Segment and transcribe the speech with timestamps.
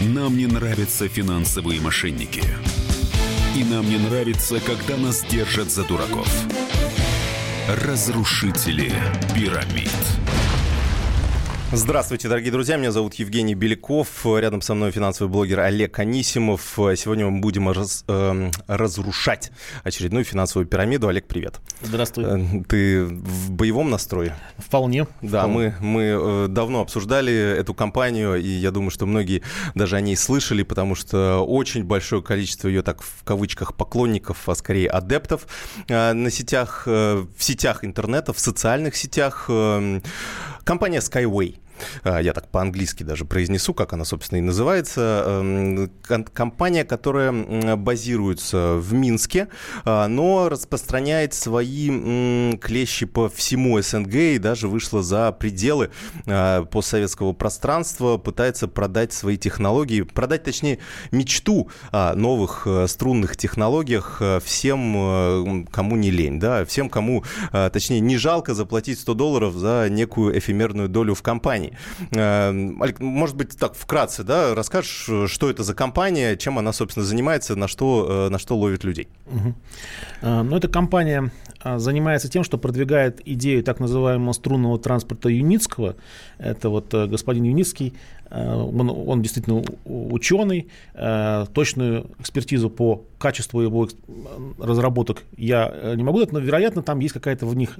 [0.00, 2.42] Нам не нравятся финансовые мошенники.
[3.54, 6.26] И нам не нравится, когда нас держат за дураков.
[7.68, 8.90] Разрушители
[9.34, 9.90] пирамид.
[11.72, 12.76] Здравствуйте, дорогие друзья.
[12.76, 14.26] Меня зовут Евгений Беляков.
[14.26, 16.72] Рядом со мной финансовый блогер Олег Анисимов.
[16.74, 19.52] Сегодня мы будем раз, э, разрушать
[19.84, 21.06] очередную финансовую пирамиду.
[21.06, 21.60] Олег, привет.
[21.80, 22.24] Здравствуй.
[22.24, 24.36] Э, ты в боевом настрое?
[24.58, 25.06] Вполне.
[25.22, 25.76] Да, Вполне.
[25.78, 29.42] мы, мы э, давно обсуждали эту компанию, и я думаю, что многие
[29.76, 34.56] даже о ней слышали, потому что очень большое количество ее, так в кавычках, поклонников, а
[34.56, 35.46] скорее адептов
[35.86, 39.44] э, на сетях, в сетях интернета, в социальных сетях.
[39.48, 40.00] Э,
[40.64, 41.60] компания Skyway.
[42.04, 45.24] А, я так по-английски даже произнесу, как она, собственно, и называется.
[45.26, 45.90] Эм,
[46.32, 49.48] компания, которая базируется в Минске,
[49.84, 55.90] а, но распространяет свои клещи по всему СНГ и даже вышла за пределы
[56.26, 60.78] а, постсоветского пространства, пытается продать свои технологии, продать, точнее,
[61.10, 67.24] мечту о новых э, струнных технологиях э, всем, э, кому не лень, да, всем, кому,
[67.50, 72.10] точнее, не жалко заплатить 100 долларов за некую эфемерную долю в компании компаний.
[72.12, 77.04] Эм, Олег, может быть, так вкратце, да, расскажешь, что это за компания, чем она, собственно,
[77.04, 79.08] занимается, на что, э, на что ловит людей?
[79.26, 79.54] Угу.
[80.22, 81.30] Ну, эта компания
[81.62, 85.96] а, занимается тем, что продвигает идею так называемого струнного транспорта Юницкого.
[86.38, 93.60] Это вот э, господин Юницкий Э, он, он действительно ученый, э, точную экспертизу по качеству
[93.60, 93.88] его
[94.58, 97.78] разработок я э, не могу дать, но, вероятно, там есть какая-то в них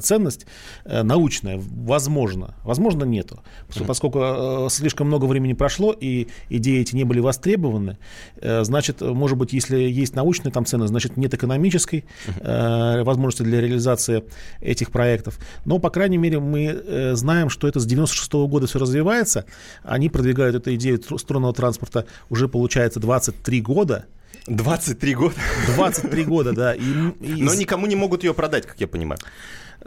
[0.00, 0.46] ценность
[0.84, 2.54] научная, возможно.
[2.64, 3.40] Возможно, нету.
[3.86, 7.98] Поскольку слишком много времени прошло, и идеи эти не были востребованы,
[8.40, 12.04] значит, может быть, если есть научная там ценность, значит, нет экономической
[12.42, 14.24] возможности для реализации
[14.60, 15.38] этих проектов.
[15.64, 19.44] Но, по крайней мере, мы знаем, что это с 96 -го года все развивается,
[19.90, 24.06] они продвигают эту идею струнного транспорта уже, получается, 23 года.
[24.46, 25.34] 23 года?
[25.74, 26.74] 23 года, да.
[26.74, 26.80] И,
[27.20, 27.42] и...
[27.42, 29.18] Но никому не могут ее продать, как я понимаю.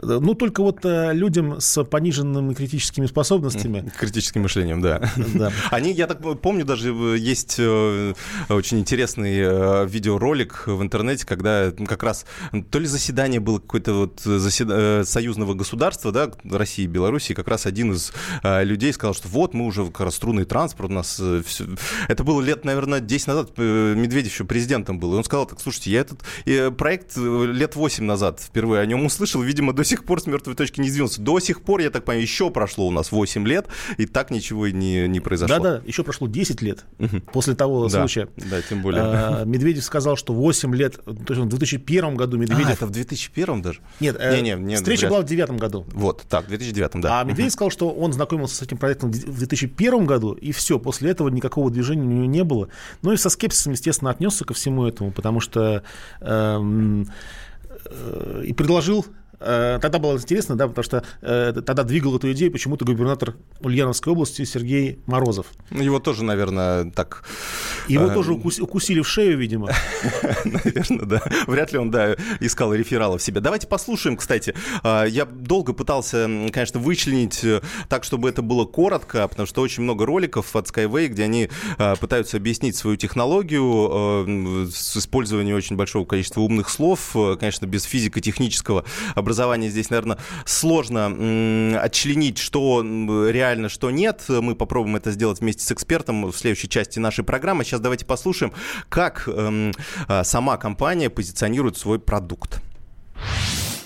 [0.00, 3.92] Ну, только вот э, людям с пониженными критическими способностями.
[3.98, 5.10] Критическим мышлением, да.
[5.34, 5.52] да.
[5.70, 8.14] Они, я так помню, даже э, есть э,
[8.48, 12.26] очень интересный видеоролик в интернете, когда как раз
[12.70, 15.04] то ли заседание было какое-то вот заседа...
[15.04, 18.12] союзного государства, да, России и Беларуси, как раз один из
[18.42, 21.66] людей сказал, что вот мы уже как раз струнный транспорт, у нас все...
[22.08, 25.90] Это было лет, наверное, 10 назад, Медведев еще президентом был, и он сказал так, слушайте,
[25.90, 30.26] я этот проект лет 8 назад впервые о нем услышал, видимо, до сих пор с
[30.26, 31.20] мертвой точки не сдвинулся.
[31.20, 34.68] До сих пор, я так понимаю, еще прошло у нас 8 лет, и так ничего
[34.68, 35.58] не, не произошло.
[35.58, 37.20] Да-да, еще прошло 10 лет угу.
[37.32, 38.28] после того да, случая.
[38.36, 39.02] Да, тем более.
[39.02, 42.68] А, Медведев сказал, что 8 лет, то есть в 2001 году Медведев...
[42.68, 43.80] А, это в 2001 даже?
[44.00, 45.86] Нет, не, не, не, встреча была в 2009 году.
[45.92, 47.20] Вот, так, в 2009, да.
[47.20, 51.10] А Медведев сказал, что он знакомился с этим проектом в 2001 году, и все, после
[51.10, 52.68] этого никакого движения у него не было.
[53.02, 55.82] Ну и со скепсисом, естественно, отнесся ко всему этому, потому что
[56.20, 57.08] эм,
[57.86, 62.50] э, и предложил Э, тогда было интересно, да, потому что э, тогда двигал эту идею
[62.50, 65.46] почему-то губернатор Ульяновской области Сергей Морозов.
[65.70, 67.24] Ну, его тоже, наверное, так...
[67.88, 68.14] Его э...
[68.14, 68.58] тоже укус...
[68.58, 69.70] укусили в шею, видимо.
[70.44, 71.22] Наверное, да.
[71.46, 73.40] Вряд ли он, да, искал рефералов себе.
[73.40, 74.54] Давайте послушаем, кстати.
[74.82, 79.82] Э, я долго пытался, конечно, вычленить э, так, чтобы это было коротко, потому что очень
[79.82, 81.50] много роликов от Skyway, где они
[82.00, 88.84] пытаются объяснить свою технологию с использованием очень большого количества умных слов, конечно, без физико-технического
[89.14, 89.33] образования
[89.68, 91.06] здесь, наверное, сложно
[91.80, 94.24] отчленить, что реально, что нет.
[94.28, 97.64] Мы попробуем это сделать вместе с экспертом в следующей части нашей программы.
[97.64, 98.52] Сейчас давайте послушаем,
[98.88, 99.72] как эм,
[100.08, 102.60] а, сама компания позиционирует свой продукт.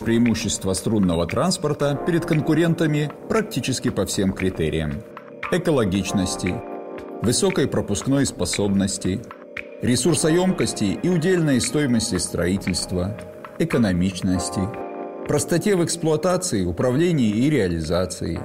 [0.00, 5.03] Преимущество струнного транспорта перед конкурентами практически по всем критериям.
[5.50, 6.54] Экологичности,
[7.22, 9.20] высокой пропускной способности,
[9.82, 13.16] ресурсоемкости и удельной стоимости строительства,
[13.58, 14.60] экономичности–
[15.28, 18.41] простоте в эксплуатации, управлении и реализации,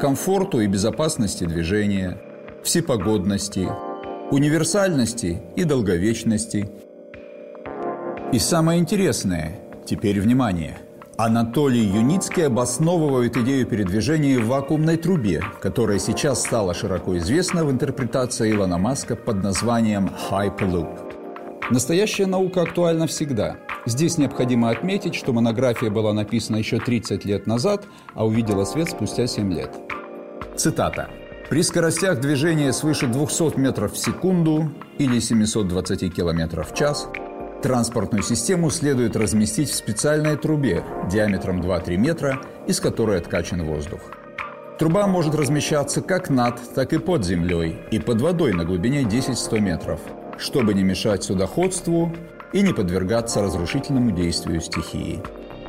[0.00, 2.22] комфорту и безопасности движения,
[2.62, 3.68] всепогодности,
[4.30, 6.70] универсальности и долговечности.
[8.32, 10.78] И самое интересное, теперь внимание,
[11.18, 18.52] Анатолий Юницкий обосновывает идею передвижения в вакуумной трубе, которая сейчас стала широко известна в интерпретации
[18.52, 21.09] Илона Маска под названием Hyperloop.
[21.70, 23.56] Настоящая наука актуальна всегда–
[23.86, 29.26] Здесь необходимо отметить, что монография была написана еще 30 лет назад, а увидела свет спустя
[29.26, 29.74] 7 лет.
[30.56, 31.08] Цитата.
[31.48, 37.08] При скоростях движения свыше 200 метров в секунду или 720 километров в час
[37.62, 44.00] транспортную систему следует разместить в специальной трубе диаметром 2-3 метра, из которой откачан воздух.
[44.78, 49.60] Труба может размещаться как над, так и под землей и под водой на глубине 10-100
[49.60, 50.00] метров,
[50.40, 52.12] чтобы не мешать судоходству
[52.52, 55.22] и не подвергаться разрушительному действию стихии.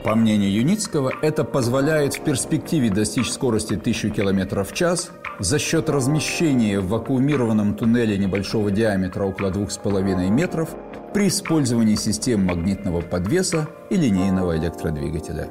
[0.04, 5.90] По мнению Юницкого, это позволяет в перспективе достичь скорости 1000 км в час за счет
[5.90, 10.70] размещения в вакуумированном туннеле небольшого диаметра около 2,5 метров
[11.14, 15.50] при использовании систем магнитного подвеса и линейного электродвигателя.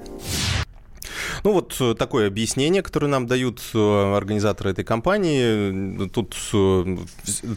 [1.44, 6.08] Ну вот э, такое объяснение, которое нам дают э, организаторы этой компании.
[6.08, 6.96] Тут э,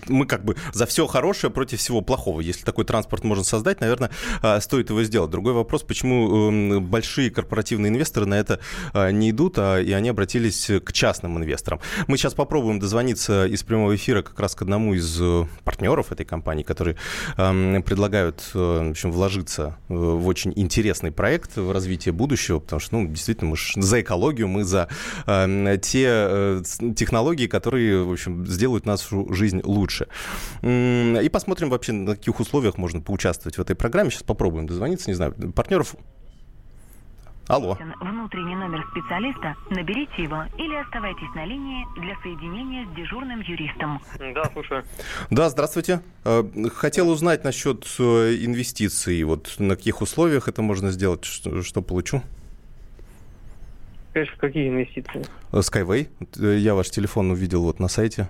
[0.08, 2.42] мы как бы за все хорошее против всего плохого.
[2.42, 4.12] Если такой транспорт можно создать, наверное,
[4.60, 5.32] стоит его сделать.
[5.32, 8.60] Другой вопрос, почему эм, большие корпоративные инвесторы на это
[8.94, 11.80] не идут, а и они обратились к частным инвесторам.
[12.08, 15.20] Мы сейчас попробуем дозвониться из прямого эфира как раз к одному из
[15.64, 16.98] партнеров этой компании, которые
[17.38, 23.08] эм, предлагают в общем, вложиться в очень интересный проект в развитие будущего, потому что, ну,
[23.08, 24.88] действительно, мы же за экологию, мы за
[25.26, 26.62] э, те э,
[26.96, 30.08] технологии, которые, в общем, сделают нашу жизнь лучше.
[30.62, 34.12] И посмотрим вообще, на каких условиях можно поучаствовать в этой программе.
[34.12, 35.96] Сейчас попробуем дозвониться, не знаю, партнеров
[37.48, 37.78] Алло.
[38.00, 44.02] Внутренний номер специалиста, наберите его или оставайтесь на линии для соединения с дежурным юристом.
[44.18, 44.86] Да, слушаю.
[45.30, 46.02] Да, здравствуйте.
[46.24, 46.44] Э,
[46.74, 49.22] хотел узнать насчет э, инвестиций.
[49.24, 52.22] Вот на каких условиях это можно сделать, что, что получу?
[54.14, 55.26] Конечно, какие инвестиции?
[55.52, 56.08] Э, Skyway.
[56.40, 58.30] Э, я ваш телефон увидел вот на сайте.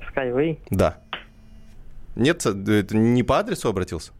[0.00, 0.58] Skyway?
[0.70, 0.98] Да.
[2.14, 4.12] Нет, э, это не по адресу обратился?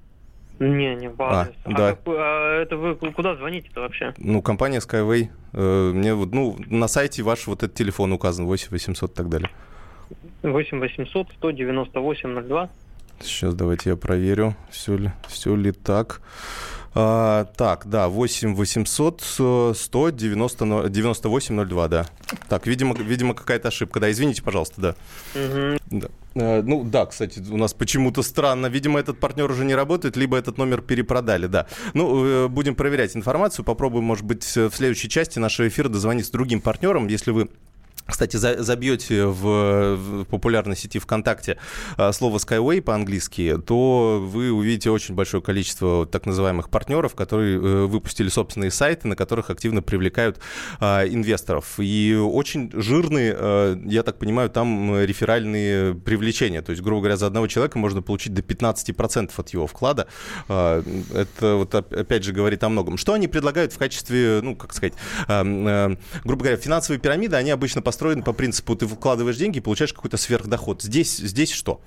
[0.59, 1.59] Не, не по адресу.
[1.65, 1.99] А, да.
[2.07, 4.13] а это вы куда звоните-то вообще?
[4.19, 5.29] Ну, компания Skyway.
[5.93, 9.51] Мне вот, ну, на сайте ваш вот этот телефон указан, 8 800 и так далее.
[10.43, 12.71] 8 800 198 02.
[13.21, 16.21] Сейчас давайте я проверю, все ли, все ли так.
[16.99, 19.21] А, так, да, 8 800
[19.77, 22.07] 190 98 02, да.
[22.49, 24.01] Так, видимо, видимо какая-то ошибка.
[24.01, 24.95] Да, извините, пожалуйста, да.
[25.35, 25.79] Угу.
[25.91, 26.09] да.
[26.37, 28.69] А, ну, да, кстати, у нас почему-то странно.
[28.69, 31.67] Видимо, этот партнер уже не работает, либо этот номер перепродали, да.
[31.93, 33.63] Ну, э, будем проверять информацию.
[33.63, 37.09] Попробуем, может быть, в следующей части нашего эфира дозвониться другим партнерам.
[37.09, 37.51] Если вы
[38.07, 41.59] кстати, забьете в популярной сети ВКонтакте
[41.97, 47.87] а, слово Skyway по-английски, то вы увидите очень большое количество так называемых партнеров, которые э,
[47.87, 50.39] выпустили собственные сайты, на которых активно привлекают
[50.79, 51.75] а, инвесторов.
[51.79, 56.63] И очень жирные, я так понимаю, там реферальные привлечения.
[56.63, 60.07] То есть, грубо говоря, за одного человека можно получить до 15% от его вклада.
[60.49, 62.97] Это вот опять же говорит о многом.
[62.97, 64.95] Что они предлагают в качестве, ну, как сказать,
[65.27, 69.95] грубо говоря, финансовые пирамиды, они обычно построены построен по принципу, ты вкладываешь деньги и получаешь
[69.95, 70.83] какой-то сверхдоход.
[70.83, 71.81] Здесь, здесь что?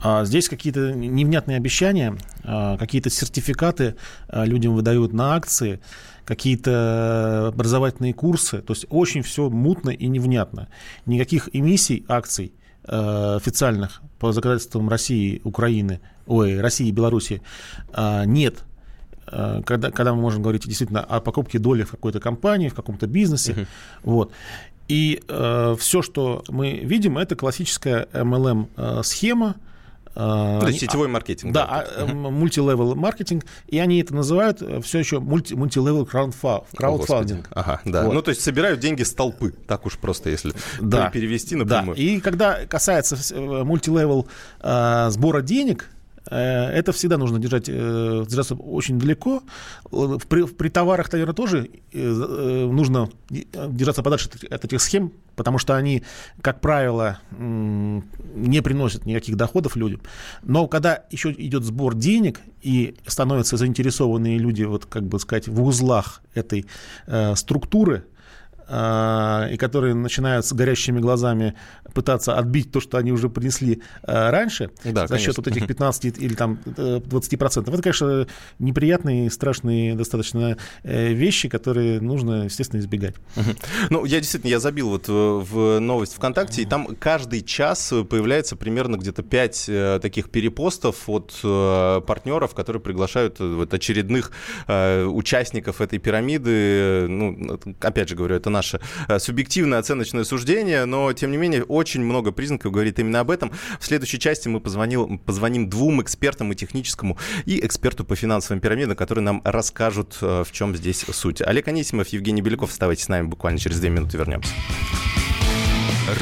[0.00, 3.96] А, здесь какие-то невнятные обещания, а, какие-то сертификаты
[4.28, 5.80] а, людям выдают на акции,
[6.24, 8.60] какие-то образовательные курсы.
[8.60, 10.68] То есть очень все мутно и невнятно.
[11.04, 12.52] Никаких эмиссий акций
[12.84, 17.42] официальных по законодательствам России, Украины, ой, России и Беларуси
[18.26, 18.62] нет.
[19.24, 23.52] Когда, когда мы можем говорить действительно о покупке доли в какой-то компании, в каком-то бизнесе.
[23.52, 23.66] Uh-huh.
[24.04, 24.32] Вот.
[24.88, 29.56] И э, все, что мы видим, это классическая MLM-схема.
[30.14, 31.52] Э, То есть сетевой маркетинг.
[31.52, 37.48] Да, да мультилевел маркетинг, и они это называют э, все еще мульти, мультилевел краудфандинг.
[37.50, 38.04] Ага, да.
[38.04, 38.14] Вот.
[38.14, 41.10] Ну, то есть собирают деньги с толпы, так уж просто, если да.
[41.10, 41.96] перевести напрямую.
[41.96, 44.28] Да, и когда касается э, мультилевел
[44.60, 45.95] э, сбора денег, Э,
[46.34, 48.24] это всегда нужно держать, э,
[48.58, 49.42] очень далеко.
[50.28, 56.02] При, при товарах, наверное, тоже э, нужно держаться подальше от этих схем, потому что они,
[56.40, 60.00] как правило, не приносят никаких доходов людям.
[60.42, 65.62] Но когда еще идет сбор денег и становятся заинтересованные люди, вот как бы сказать, в
[65.62, 66.66] узлах этой
[67.34, 68.04] структуры,
[68.68, 71.54] и которые начинают с горящими глазами
[71.96, 76.18] пытаться отбить то, что они уже принесли а, раньше, да, за счет вот этих 15
[76.18, 77.72] или там 20%.
[77.72, 78.26] Это, конечно,
[78.58, 83.14] неприятные, страшные достаточно э, вещи, которые нужно, естественно, избегать.
[83.90, 88.96] Ну, я действительно, я забил вот в новость ВКонтакте, и там каждый час появляется примерно
[88.96, 94.32] где-то 5 э, таких перепостов от э, партнеров, которые приглашают вот очередных
[94.66, 97.06] участников этой пирамиды.
[97.08, 102.02] Ну, опять же говорю, это наше э, субъективное оценочное суждение, но, тем не менее, очень
[102.02, 103.52] много признаков говорит именно об этом.
[103.78, 108.96] В следующей части мы позвонил, позвоним двум экспертам и техническому, и эксперту по финансовым пирамидам,
[108.96, 111.42] которые нам расскажут, э, в чем здесь суть.
[111.42, 114.52] Олег Анисимов, Евгений Беляков, оставайтесь с нами, буквально через две минуты вернемся.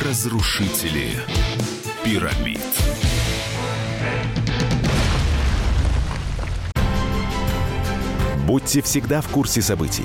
[0.04, 1.08] Разрушители
[2.04, 2.60] пирамид.
[8.46, 10.04] Будьте всегда в курсе событий.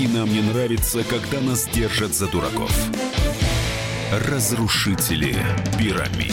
[0.00, 2.72] И нам не нравится, когда нас держат за дураков.
[4.10, 5.36] Разрушители
[5.78, 6.32] пирамид.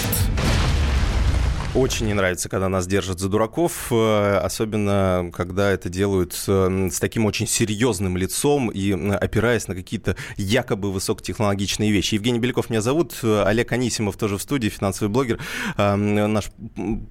[1.77, 6.99] Очень не нравится, когда нас держат за дураков, э, особенно когда это делают э, с
[6.99, 12.15] таким очень серьезным лицом и опираясь на какие-то якобы высокотехнологичные вещи.
[12.15, 15.39] Евгений Беляков меня зовут, э, Олег Анисимов тоже в студии, финансовый блогер,
[15.77, 16.49] наш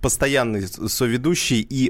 [0.03, 1.65] постоянный соведущий.
[1.71, 1.89] И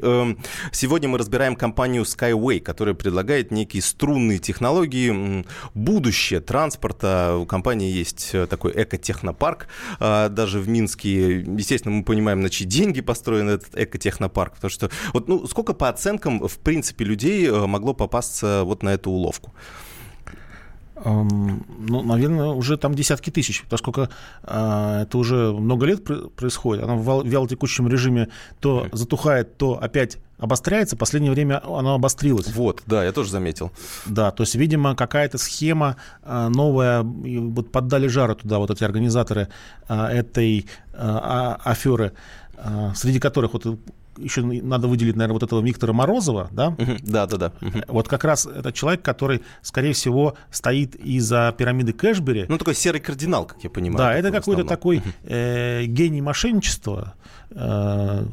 [0.70, 7.36] сегодня мы разбираем компанию Skyway, которая предлагает некие струнные технологии, будущее транспорта.
[7.38, 9.68] У компании есть такой экотехнопарк
[9.98, 11.40] даже в Минске.
[11.40, 14.54] Естественно, мы понимаем, на чьи деньги построен этот экотехнопарк?
[14.54, 18.90] Потому что вот, ну, сколько по оценкам, в принципе, людей э, могло попасться вот на
[18.90, 19.52] эту уловку?
[21.04, 24.08] Ну, наверное, уже там десятки тысяч, поскольку
[24.44, 26.02] э, это уже много лет
[26.34, 26.84] происходит.
[26.84, 28.28] Она в вялотекущем режиме
[28.60, 30.96] то затухает, то опять обостряется.
[30.96, 32.48] В последнее время оно обострилось.
[32.54, 33.72] Вот, да, я тоже заметил.
[34.06, 39.48] Да, то есть, видимо, какая-то схема э, новая, вот поддали жару туда вот эти организаторы
[39.88, 42.12] э, этой э, аферы.
[42.14, 42.16] А,
[42.94, 43.66] среди которых вот
[44.18, 46.74] еще надо выделить, наверное, вот этого Виктора Морозова, да?
[47.02, 47.52] Да, да, да.
[47.88, 52.46] Вот как раз это человек, который, скорее всего, стоит из-за пирамиды Кэшбери.
[52.48, 53.98] Ну, такой серый кардинал, как я понимаю.
[53.98, 57.14] Да, это какой-то такой э, гений мошенничества.
[57.50, 58.26] Э,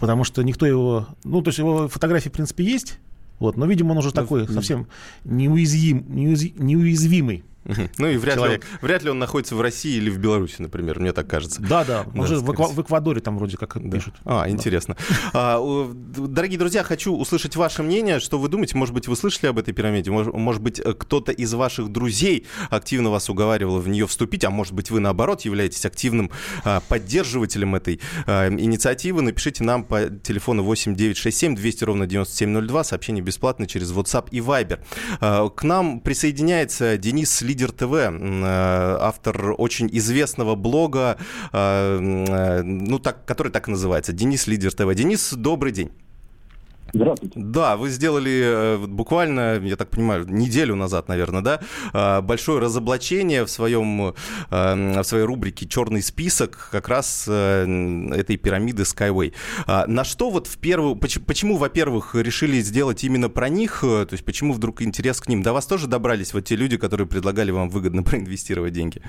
[0.00, 1.06] Потому что никто его...
[1.22, 2.98] Ну, то есть его фотографии, в принципе, есть,
[3.38, 4.86] вот, но, видимо, он уже такой совсем
[5.24, 7.44] неуязвим, неуязвимый.
[7.98, 11.00] Ну и вряд ли, он, вряд ли он находится в России или в Беларуси, например,
[11.00, 11.62] мне так кажется.
[11.62, 13.96] Да, да, он же в, в Эквадоре там вроде как да.
[13.96, 14.14] пишут.
[14.24, 14.96] А, интересно.
[15.32, 15.58] Да.
[15.58, 19.58] А, дорогие друзья, хочу услышать ваше мнение, что вы думаете, может быть, вы слышали об
[19.58, 24.44] этой пирамиде, может, может быть, кто-то из ваших друзей активно вас уговаривал в нее вступить,
[24.44, 26.30] а может быть, вы, наоборот, являетесь активным
[26.64, 29.22] а, поддерживателем этой а, инициативы.
[29.22, 34.80] Напишите нам по телефону 8967 200 ровно 9702, сообщение бесплатно через WhatsApp и Viber.
[35.20, 41.16] А, к нам присоединяется Денис Ли Лидер ТВ, э, автор очень известного блога,
[41.52, 44.92] э, э, ну, так, который так и называется, Денис Лидер ТВ.
[44.96, 45.92] Денис, добрый день.
[46.94, 47.40] Здравствуйте.
[47.40, 54.14] Да, вы сделали буквально, я так понимаю, неделю назад, наверное, да, большое разоблачение в, своем,
[54.50, 59.34] в своей рубрике «Черный список» как раз этой пирамиды Skyway.
[59.66, 60.94] На что вот в первую...
[60.96, 63.80] Почему, во-первых, решили сделать именно про них?
[63.80, 65.42] То есть почему вдруг интерес к ним?
[65.42, 69.02] До вас тоже добрались вот те люди, которые предлагали вам выгодно проинвестировать деньги?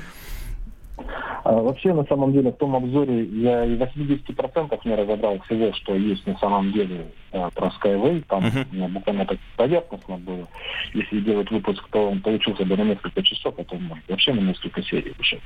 [1.45, 5.93] А, вообще, на самом деле, в том обзоре я и 80% не разобрал всего, что
[5.95, 8.23] есть на самом деле э, про Skyway.
[8.27, 8.87] Там uh-huh.
[8.89, 10.47] буквально так поверхностно было.
[10.95, 14.39] Если делать выпуск, то он получился бы на несколько часов, а то может, вообще на
[14.39, 15.39] несколько серий уже.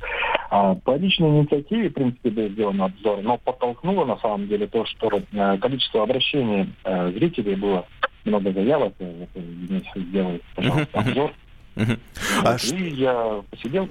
[0.50, 4.86] А, по личной инициативе, в принципе, был сделан обзор, но подтолкнуло на самом деле то,
[4.86, 6.74] что э, количество обращений
[7.14, 7.86] зрителей было
[8.24, 8.94] много заявок.
[9.00, 11.32] Это, сделай, пожалуйста, uh-huh.
[11.80, 11.98] Обзор.
[12.44, 13.90] А и я посидел,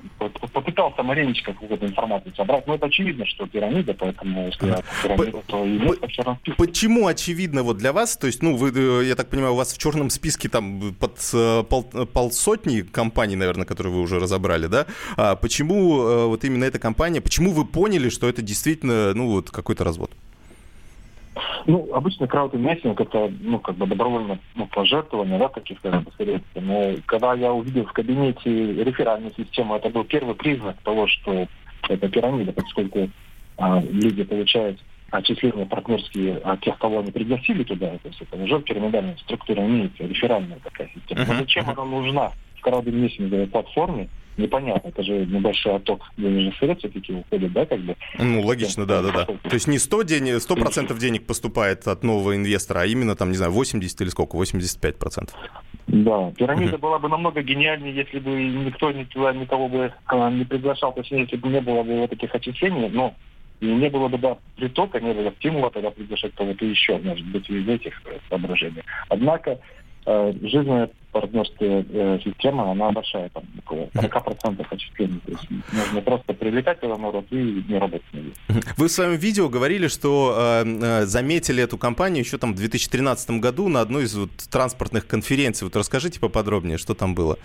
[0.52, 2.66] попытался маленечко какую-то информацию собрать.
[2.66, 6.57] Но это очевидно, что пирамида, поэтому если я пирамида, то и нет в черном списке.
[6.57, 8.16] Почему очевидно вот для вас?
[8.16, 11.18] То есть, ну, вы, э, я так понимаю, у вас в черном списке там под
[11.33, 14.87] э, пол, полсотни компаний, наверное, которые вы уже разобрали, да?
[15.16, 19.50] А почему э, вот именно эта компания, почему вы поняли, что это действительно, ну, вот
[19.50, 20.11] какой-то развод?
[20.11, 20.27] Ну,
[21.92, 26.49] обычно краудинвестинг это, ну, как бы добровольное ну, пожертвование, да, каких-то средств.
[26.54, 31.47] Но когда я увидел в кабинете реферальную систему, это был первый признак того, что
[31.88, 33.09] это пирамида, поскольку
[33.57, 34.80] а, люди получают
[35.11, 39.64] отчисления партнерские от тех, кого они пригласили туда, то есть это уже в пирамидальной структуре
[39.64, 41.25] имеется реферальная такая система.
[41.26, 44.88] Но зачем она нужна в краудинвестинговой платформе, непонятно.
[44.88, 47.97] Это же небольшой отток денежных средств все-таки уходит, да, как бы?
[48.18, 49.25] Ну, логично, да, да, да.
[49.25, 53.37] То есть не 100, день, 100% денег поступает от нового инвестора, а именно, там, не
[53.37, 55.30] знаю, 80 или сколько, 85%.
[55.88, 56.78] Да, пирамида uh-huh.
[56.78, 61.37] была бы намного гениальнее, если бы никто никого, никого бы а, не приглашал, точнее, если
[61.37, 63.14] бы не было бы вот этих отчислений, но
[63.61, 67.49] и не было бы да, притока, не было стимула тогда приглашать кого-то еще, может быть,
[67.50, 68.83] из этих соображений.
[69.09, 69.59] Однако
[70.07, 75.21] э, жизненная партнерская э, система, она большая, там около 40% отчислений.
[75.25, 78.07] То есть нужно просто привлекать туда народ и не работать
[78.77, 83.31] Вы в своем видео говорили, что э, э, заметили эту компанию еще там в 2013
[83.33, 85.65] году на одной из вот, транспортных конференций.
[85.65, 87.38] Вот расскажите поподробнее, что там было.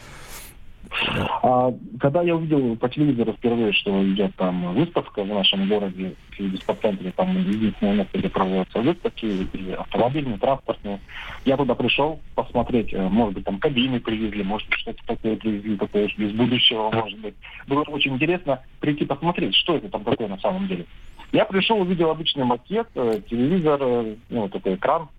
[1.41, 6.51] А, когда я увидел по телевизору впервые, что идет там выставка в нашем городе, в
[6.51, 10.99] диспоцентре, там единственное место, где проводятся выставки, и автомобильные, транспортные,
[11.45, 15.77] я туда пришел посмотреть, э, может быть, там кабины привезли, может быть, что-то такое привезли,
[15.77, 17.35] такое из будущего, может быть.
[17.67, 20.85] Было очень интересно прийти посмотреть, что это там такое на самом деле.
[21.31, 25.09] Я пришел, увидел обычный макет, э, телевизор, э, ну, такой экран,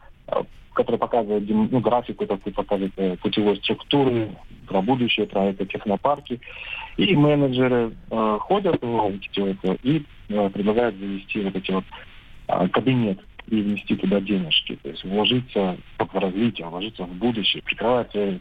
[0.75, 4.31] который показывает ну, графику, такой показывает путевой структуры,
[4.66, 6.40] про будущее, про это технопарки.
[6.97, 11.85] И менеджеры э, ходят вот, вот, и э, предлагают завести вот эти вот
[12.49, 14.78] э, кабинет и внести туда денежки.
[14.83, 18.38] То есть вложиться в развитие, вложиться в будущее, прикрывать э,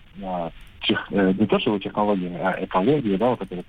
[0.83, 3.65] тех, э, не то что технологиями, а экологию, да, вот это вот.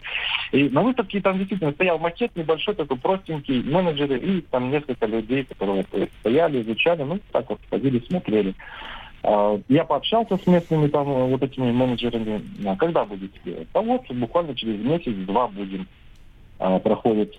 [0.53, 5.45] И на выставке там действительно стоял макет небольшой, такой простенький, менеджеры и там несколько людей,
[5.45, 5.85] которые
[6.21, 8.55] стояли, изучали, ну, так вот ходили, смотрели.
[9.23, 12.43] А, я пообщался с местными там вот этими менеджерами.
[12.67, 13.69] А когда будете делать?
[13.73, 15.89] А вот буквально через месяц-два будем.
[16.59, 17.35] А, проходит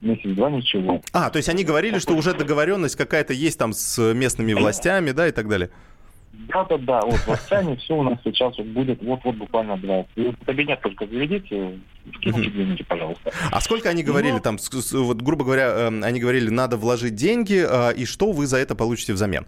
[0.00, 1.00] месяц-два ничего.
[1.12, 5.28] А, то есть они говорили, что уже договоренность какая-то есть там с местными властями, да,
[5.28, 5.70] и так далее?
[6.46, 10.06] Да, да, да, вот властями все у нас сейчас вот будет вот-вот буквально два.
[10.14, 11.78] И кабинет только заведите,
[12.16, 13.32] скиньте деньги, пожалуйста.
[13.50, 14.56] А сколько они говорили ну, там,
[14.92, 17.66] вот грубо говоря, эм, они говорили, надо вложить деньги,
[17.96, 19.46] и что вы за это получите взамен?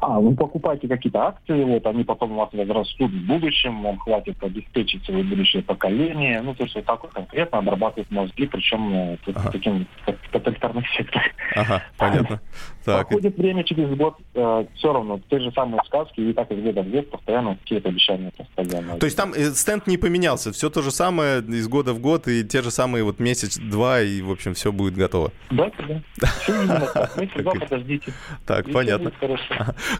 [0.00, 4.42] А, вы покупаете какие-то акции, вот они потом у вас возрастут в будущем, вам хватит
[4.42, 6.40] обеспечить свое будущее поколение.
[6.42, 9.50] Ну, то есть вот так вот конкретно обрабатывают мозги, причем э, ага.
[9.50, 9.86] таким
[10.32, 11.30] тоталитарным сектором.
[11.54, 12.40] Ага, понятно.
[12.86, 13.08] Так.
[13.08, 16.82] Проходит время через год, э, все равно те же самые сказки, и так из года
[16.82, 18.96] в год постоянно какие-то обещания постоянно.
[18.98, 22.28] То есть там э, стенд не поменялся, все то же самое из года в год,
[22.28, 25.32] и те же самые вот месяц-два, и, в общем, все будет готово.
[25.50, 26.00] Да, да.
[27.16, 28.12] Месяц-два подождите.
[28.46, 29.10] Так, понятно.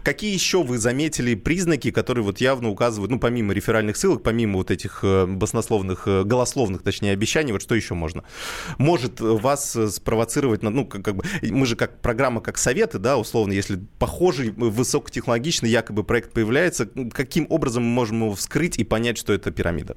[0.03, 4.71] Какие еще вы заметили признаки, которые вот явно указывают, ну, помимо реферальных ссылок, помимо вот
[4.71, 8.23] этих э, баснословных, э, голословных, точнее, обещаний, вот что еще можно?
[8.77, 13.79] Может вас спровоцировать, ну, как, бы, мы же как программа, как советы, да, условно, если
[13.99, 19.51] похожий, высокотехнологичный якобы проект появляется, каким образом мы можем его вскрыть и понять, что это
[19.51, 19.95] пирамида?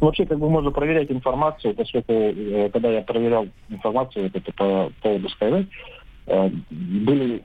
[0.00, 4.92] Вообще, как бы можно проверять информацию, поскольку, э, когда я проверял информацию вот это по
[5.02, 5.66] поводу Skyway,
[6.70, 7.42] были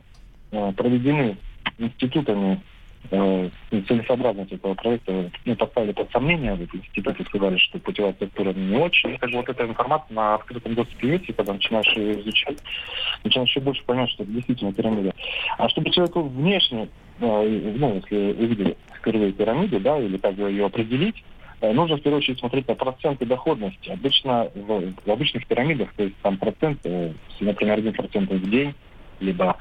[0.53, 1.35] Э, проведены
[1.79, 2.57] институтами э,
[3.09, 9.11] целесообразность этого проекта ну, поставили под сомнение, институты сказали, что путевая структура не очень.
[9.11, 12.57] И как бы вот эта информация на открытом доступе есть, и когда начинаешь ее изучать,
[13.23, 15.13] начинаешь еще больше понять, что это действительно пирамида.
[15.57, 16.89] А чтобы человеку внешне,
[17.19, 21.23] э, ну, если увидели впервые пирамиду, да, или как бы ее определить,
[21.61, 23.89] нужно в первую очередь смотреть на проценты доходности.
[23.89, 26.83] Обычно в, в обычных пирамидах, то есть там процент,
[27.39, 28.73] например, 1% в день,
[29.19, 29.55] либо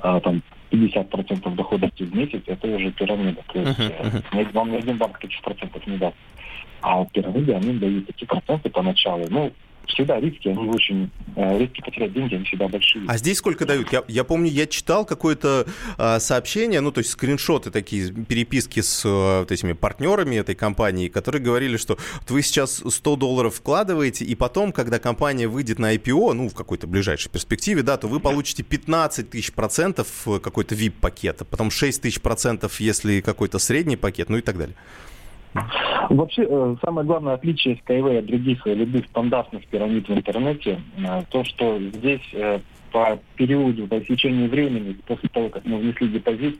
[0.00, 3.42] там 50% доходности в месяц, это уже пирамида.
[3.52, 4.52] То есть uh-huh, uh-huh.
[4.52, 6.16] вам ни один банк таких процентов не даст.
[6.82, 9.26] А пирамиды, они дают такие проценты поначалу.
[9.30, 9.52] Ну,
[9.88, 11.10] всегда риски, они очень...
[11.36, 13.04] Э, риски потерять деньги, они всегда большие.
[13.08, 13.92] А здесь сколько дают?
[13.92, 15.66] Я, я помню, я читал какое-то
[15.98, 21.08] э, сообщение, ну, то есть скриншоты такие, переписки с э, вот этими партнерами этой компании,
[21.08, 25.94] которые говорили, что вот вы сейчас 100 долларов вкладываете, и потом, когда компания выйдет на
[25.94, 30.08] IPO, ну, в какой-то ближайшей перспективе, да, то вы получите 15 тысяч процентов
[30.42, 34.76] какой-то VIP-пакета, потом 6 тысяч процентов, если какой-то средний пакет, ну и так далее.
[36.10, 41.44] Вообще, э, самое главное отличие Skyway от других любых стандартных пирамид в интернете, э, то,
[41.44, 42.60] что здесь э,
[42.92, 46.58] по периоду, по истечении времени, после того, как мы внесли депозит,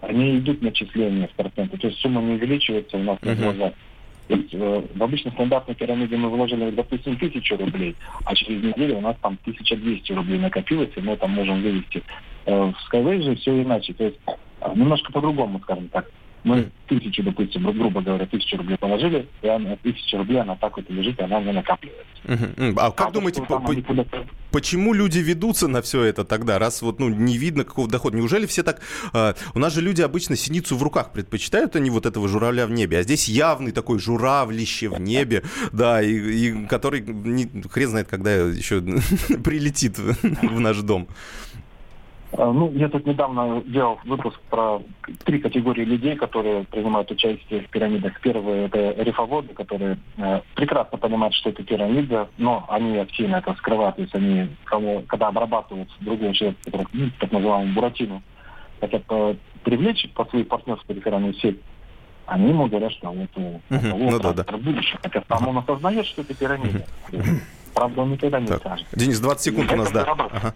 [0.00, 1.76] они идут начисления в проценты.
[1.78, 3.72] То есть сумма не увеличивается у нас на глазах.
[4.28, 9.00] То есть, в обычной стандартной пирамиде мы вложили, допустим, тысячу рублей, а через неделю у
[9.00, 12.02] нас там 1200 рублей накопилось, и мы там можем вывести.
[12.44, 13.92] В Skyway же все иначе.
[13.92, 14.18] То есть
[14.74, 16.10] немножко по-другому, скажем так.
[16.46, 20.88] Мы тысячу, допустим, грубо говоря, тысячу рублей положили, и она, тысяча рублей, она так вот
[20.88, 22.06] лежит, и она не накапливается.
[22.22, 22.74] Uh-huh.
[22.78, 24.06] А как а думаете, по- по-
[24.52, 28.16] почему люди ведутся на все это тогда, раз вот ну, не видно какого дохода?
[28.16, 28.80] Неужели все так...
[29.12, 32.70] Э, у нас же люди обычно синицу в руках предпочитают, они вот этого журавля в
[32.70, 38.06] небе, а здесь явный такой журавлище в небе, да, и, и который не, хрен знает,
[38.06, 38.80] когда еще
[39.42, 41.08] прилетит в наш дом.
[42.32, 44.82] А, ну, я тут недавно делал выпуск про
[45.24, 48.20] три категории людей, которые принимают участие в пирамидах.
[48.20, 53.96] Первые это рифоводы, которые э, прекрасно понимают, что это пирамида, но они активно это скрывают.
[53.96, 58.22] То есть они, кого, когда обрабатывают другого человека, который, ну, так называемую буратину,
[58.80, 61.60] хотят э, привлечь по свою партнерскую реферальную сеть,
[62.26, 63.60] они ему говорят, что вот, uh-huh.
[63.70, 64.56] вот ну, да, да.
[64.56, 64.98] будущее.
[65.00, 66.84] Хотя сам он осознает, что это пирамида.
[67.72, 68.58] Правда, он никогда не так.
[68.58, 68.86] скажет.
[68.92, 70.02] Денис, 20 секунд и у нас, да.
[70.02, 70.54] Ага.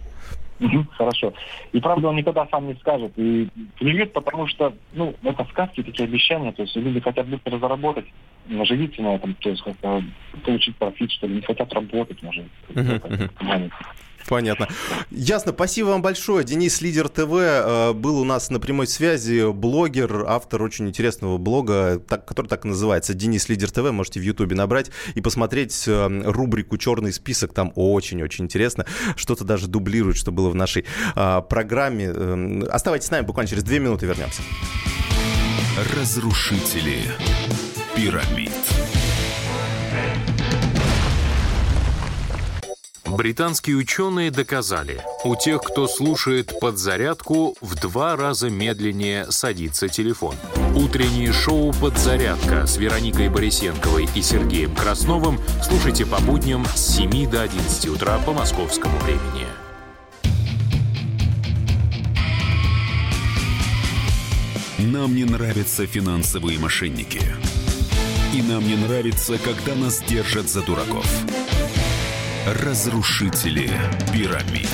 [0.97, 1.33] Хорошо.
[1.71, 3.11] И правда он никогда сам не скажет.
[3.15, 3.47] И
[3.77, 6.51] плюет, потому что, ну, это сказки, такие обещания.
[6.51, 8.05] То есть люди хотят быстро заработать,
[8.47, 10.03] наживиться на этом, то есть как-то
[10.43, 12.45] получить профит, что ли, не хотят работать, может.
[14.27, 14.67] Понятно.
[15.09, 15.51] Ясно.
[15.51, 16.43] Спасибо вам большое.
[16.43, 21.99] Денис, лидер ТВ, э, был у нас на прямой связи, блогер, автор очень интересного блога,
[21.99, 23.91] который так и называется «Денис, лидер ТВ».
[23.91, 27.53] Можете в Ютубе набрать и посмотреть э, рубрику «Черный список».
[27.53, 28.85] Там очень-очень интересно.
[29.15, 32.09] Что-то даже дублирует, что было в нашей э, программе.
[32.69, 34.41] Оставайтесь с нами, буквально через две минуты вернемся.
[35.97, 36.99] Разрушители
[37.95, 38.51] пирамид.
[43.11, 50.35] Британские ученые доказали, у тех, кто слушает подзарядку, в два раза медленнее садится телефон.
[50.77, 57.41] Утреннее шоу «Подзарядка» с Вероникой Борисенковой и Сергеем Красновым слушайте по будням с 7 до
[57.41, 59.45] 11 утра по московскому времени.
[64.77, 67.21] Нам не нравятся финансовые мошенники.
[68.33, 71.05] И нам не нравится, когда нас держат за дураков.
[72.45, 73.69] Разрушители
[74.11, 74.67] пирамид.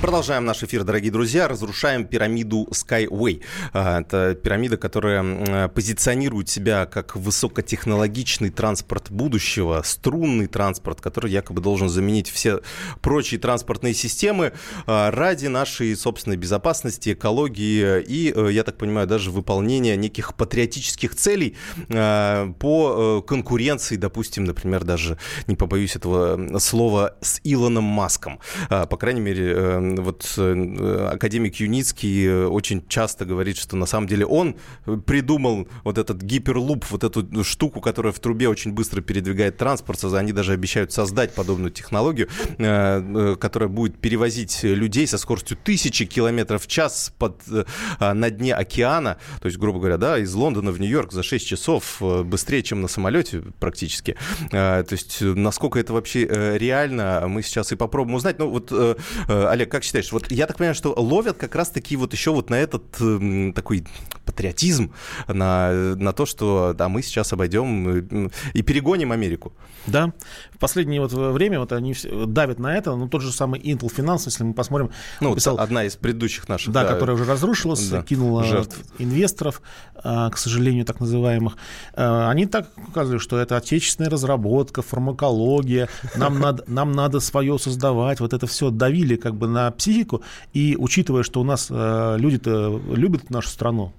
[0.00, 1.46] Продолжаем наш эфир, дорогие друзья.
[1.46, 3.42] Разрушаем пирамиду Skyway.
[3.74, 11.90] А, это пирамида, которая позиционирует себя как высокотехнологичный транспорт будущего, струнный транспорт, который якобы должен
[11.90, 12.62] заменить все
[13.02, 14.54] прочие транспортные системы
[14.86, 21.14] а, ради нашей собственной безопасности, экологии и, э, я так понимаю, даже выполнения неких патриотических
[21.14, 21.58] целей
[21.90, 28.40] а, по э, конкуренции, допустим, например, даже, не побоюсь этого слова, с Илоном Маском.
[28.70, 34.06] По крайней мере, э, вот э, академик Юницкий э, очень часто говорит, что на самом
[34.06, 34.56] деле он
[35.06, 40.02] придумал вот этот гиперлуп, вот эту штуку, которая в трубе очень быстро передвигает транспорт.
[40.04, 46.64] Они даже обещают создать подобную технологию, э, которая будет перевозить людей со скоростью тысячи километров
[46.64, 47.42] в час под,
[48.00, 49.18] на дне океана.
[49.40, 52.88] То есть, грубо говоря, да, из Лондона в Нью-Йорк за 6 часов быстрее, чем на
[52.88, 54.16] самолете практически.
[54.50, 56.26] То есть, насколько это вообще
[56.58, 58.38] реально, мы сейчас и попробуем узнать.
[58.38, 58.72] Ну вот,
[59.28, 62.50] Олег, как как считаешь, вот я так понимаю, что ловят как раз-таки вот еще вот
[62.50, 63.86] на этот э, такой
[64.26, 64.92] патриотизм,
[65.26, 69.54] на, на то, что да, мы сейчас обойдем э, и перегоним Америку.
[69.86, 70.12] Да,
[70.60, 71.94] последнее вот время вот они
[72.26, 74.90] давят на это, ну тот же самый Intel Finance, если мы посмотрим.
[75.20, 76.72] Ну, писал, одна из предыдущих наших.
[76.72, 78.78] Да, да которая уже разрушилась, да, кинула жертв.
[78.98, 79.62] инвесторов,
[79.96, 81.56] а, к сожалению, так называемых.
[81.94, 88.20] А, они так указывают, что это отечественная разработка, фармакология, нам надо, нам надо свое создавать,
[88.20, 92.80] вот это все давили как бы на психику, и учитывая, что у нас э, люди-то
[92.94, 93.92] любят нашу страну,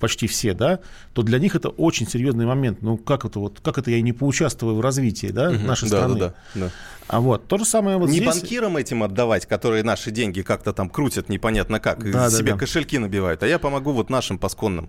[0.00, 0.80] почти все, да,
[1.12, 2.82] то для них это очень серьезный момент.
[2.82, 5.96] Ну, как это вот, как это я не поучаствую в развитии, да, угу, нашей да,
[5.98, 6.18] страны?
[6.18, 6.70] Да, да, да.
[7.06, 8.26] А вот то же самое вот Не здесь...
[8.26, 12.58] банкирам этим отдавать, которые наши деньги как-то там крутят непонятно как, да, себе да, да.
[12.60, 14.88] кошельки набивают, а я помогу вот нашим пасконным.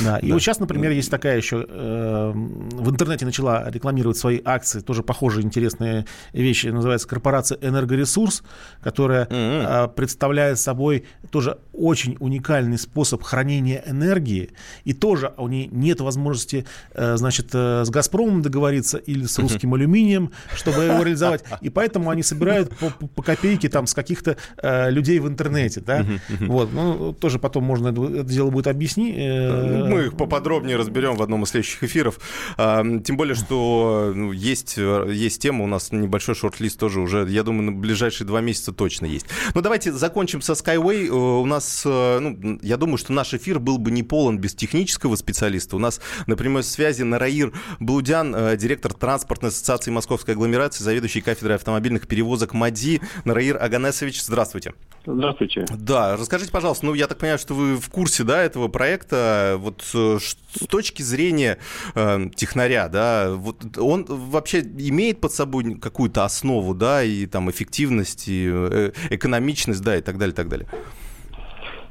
[0.00, 4.80] Да, и вот сейчас, например, есть такая еще, э, в интернете начала рекламировать свои акции,
[4.80, 8.42] тоже похожие интересные вещи, называется корпорация «Энергоресурс»,
[8.82, 9.88] которая mm-hmm.
[9.92, 14.50] представляет собой тоже очень уникальный способ хранения энергии,
[14.84, 19.74] и тоже у нее нет возможности, э, значит, э, с «Газпромом» договориться или с русским
[19.74, 24.90] алюминием, чтобы его реализовать и поэтому они собирают по, по копейке там с каких-то э,
[24.90, 26.06] людей в интернете, да,
[26.40, 29.14] вот, ну, тоже потом можно это, дело будет объяснить.
[29.16, 32.18] Э, Мы их поподробнее разберем в одном из следующих эфиров,
[32.56, 37.42] а, тем более, что ну, есть, есть тема, у нас небольшой шорт-лист тоже уже, я
[37.42, 39.26] думаю, на ближайшие два месяца точно есть.
[39.54, 43.90] Ну, давайте закончим со Skyway, у нас, ну, я думаю, что наш эфир был бы
[43.90, 49.90] не полон без технического специалиста, у нас на прямой связи Нараир Блудян, директор транспортной ассоциации
[49.90, 53.00] Московской агломерации, заведующий кафедрой автомобильных перевозок МАДИ.
[53.24, 54.74] Нараир Аганесович, здравствуйте.
[55.06, 55.64] Здравствуйте.
[55.70, 59.56] Да, расскажите, пожалуйста, ну, я так понимаю, что вы в курсе, да, этого проекта.
[59.58, 61.58] Вот э, с точки зрения
[61.94, 68.28] э, технаря, да, вот он вообще имеет под собой какую-то основу, да, и там эффективность,
[68.28, 70.68] и э, экономичность, да, и так далее, и так далее.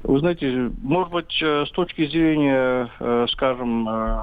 [0.03, 4.21] Вы знаете, может быть, э, с точки зрения, э, скажем, э,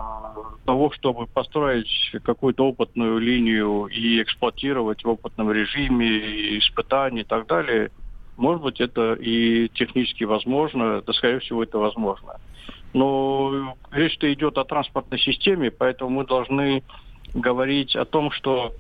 [0.65, 7.91] того, чтобы построить какую-то опытную линию и эксплуатировать в опытном режиме, испытаний и так далее,
[8.37, 12.41] может быть, это и технически возможно, да, скорее всего, это возможно.
[12.93, 16.83] Но речь-то идет о транспортной системе, поэтому мы должны
[17.35, 18.73] говорить о том, что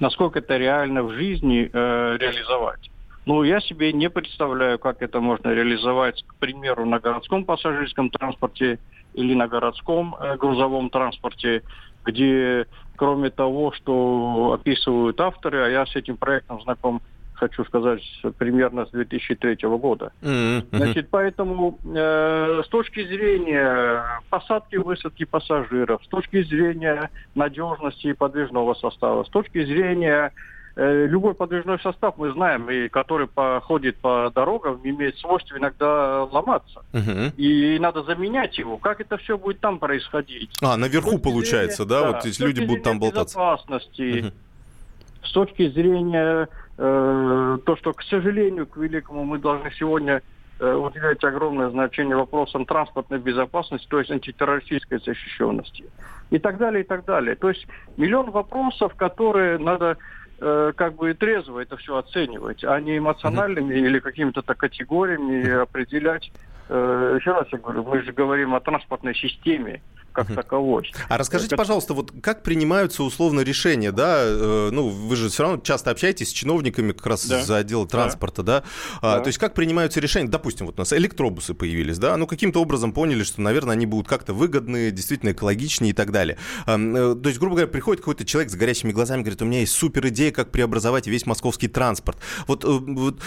[0.00, 2.90] насколько это реально в жизни э, реализовать.
[3.26, 8.78] Ну, я себе не представляю, как это можно реализовать, к примеру, на городском пассажирском транспорте
[9.14, 11.62] или на городском э, грузовом транспорте,
[12.04, 17.02] где кроме того, что описывают авторы, а я с этим проектом знаком
[17.34, 18.00] хочу сказать,
[18.38, 20.12] примерно с 2003 года.
[20.22, 20.66] Мгм.
[20.72, 29.24] Значит, поэтому э, с точки зрения посадки высадки пассажиров, с точки зрения надежности подвижного состава,
[29.24, 30.32] с точки зрения
[30.76, 36.82] любой подвижной состав, мы знаем, и который походит по дорогам, имеет свойство иногда ломаться.
[36.92, 37.32] Мгм.
[37.38, 38.76] И надо заменять его.
[38.76, 40.50] Как это все будет там происходить?
[40.62, 42.12] А, наверху получается, зрения- да?
[42.12, 43.36] Вот есть с точки люди будут там болтаться.
[43.38, 44.32] Безопасности, Мгм.
[45.24, 50.20] с точки зрения э, то, что, к сожалению, к великому мы должны сегодня
[50.58, 55.84] э, уделять огромное значение вопросам транспортной безопасности, то есть антитеррористической защищенности.
[56.30, 57.34] И так далее, и так далее.
[57.34, 59.96] То есть миллион вопросов, которые надо э,
[60.38, 66.30] как бы трезво это все оценивать, а не эмоциональными или какими-то так категориями определять.
[66.68, 69.82] Э, еще раз я говорю, мы же говорим о транспортной системе
[70.16, 70.90] как таковой.
[71.08, 74.16] А расскажите, Как- пожалуйста, вот как принимаются условно решения, да?
[74.22, 77.42] э, Ну, вы же все равно часто общаетесь с чиновниками как раз Да.
[77.44, 78.64] за отдел транспорта, да?
[79.02, 79.20] А, Да.
[79.20, 80.28] То есть как принимаются решения?
[80.28, 82.16] Допустим, вот у нас электробусы появились, да?
[82.16, 86.36] Ну, каким-то образом поняли, что, наверное, они будут как-то выгодны, действительно экологичнее и так далее.
[86.66, 89.72] Э, То есть, грубо говоря, приходит какой-то человек с горящими глазами, говорит, у меня есть
[89.72, 92.18] супер идея, как преобразовать весь московский транспорт.
[92.46, 93.20] Вот, э, вот,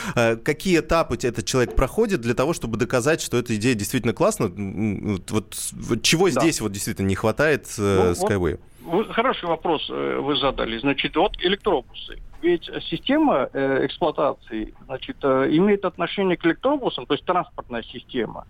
[0.43, 4.47] какие этапы этот человек проходит для того, чтобы доказать, что эта идея действительно классна?
[4.47, 6.41] Вот- вот чего Да.
[6.41, 8.59] здесь вот действительно не хватает э, Ну, вот Skyway?
[8.83, 10.77] Вы- Хороший вопрос э, вы задали.
[10.79, 12.17] Значит, вот электробусы.
[12.41, 18.45] Ведь система э, эксплуатации значит, имеет отношение к электробусам, то есть транспортная система,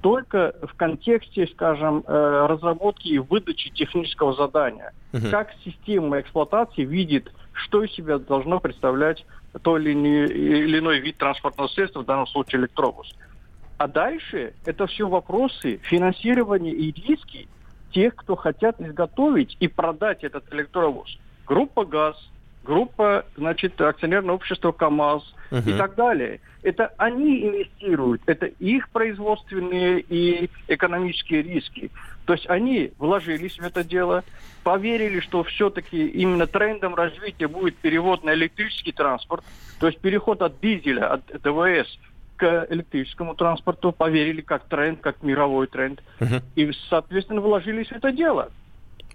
[0.00, 4.92] только в контексте, скажем, разработки и выдачи технического задания.
[5.12, 5.30] Мгм.
[5.30, 9.24] Как система эксплуатации видит, что из себя должно представлять
[9.62, 13.12] то или, иной- или иной вид транспортного средства, в данном случае электробус.
[13.78, 17.48] А дальше это все вопросы финансирования и риски
[17.92, 21.18] тех, кто хотят изготовить и продать этот электробус.
[21.46, 22.16] Группа ГАЗ,
[22.64, 25.76] группа, значит, акционерное общество КАМАЗ и Мгм.
[25.78, 26.40] так далее.
[26.62, 31.90] Это они инвестируют, это их производственные и экономические риски.
[32.24, 34.22] То есть они вложились в это дело,
[34.62, 39.44] поверили, что все-таки именно трендом развития будет перевод на электрический транспорт,
[39.80, 41.98] то есть переход от дизеля, от ДВС
[42.42, 46.40] к электрическому транспорту, поверили как тренд, как мировой тренд, Мгм.
[46.56, 48.50] и, соответственно, вложились в это дело.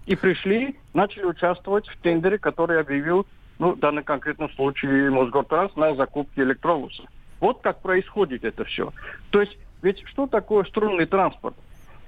[0.06, 3.26] И пришли, начали участвовать в тендере, который объявил,
[3.58, 7.02] ну, в данном конкретном случае Мосгортранс на закупки электробуса.
[7.38, 8.94] Вот как происходит это все.
[9.28, 11.54] То есть, ведь что такое струнный транспорт?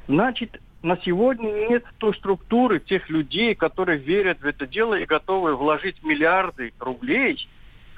[0.09, 5.55] Значит, на сегодня нет той структуры тех людей, которые верят в это дело и готовы
[5.55, 7.47] вложить миллиарды рублей,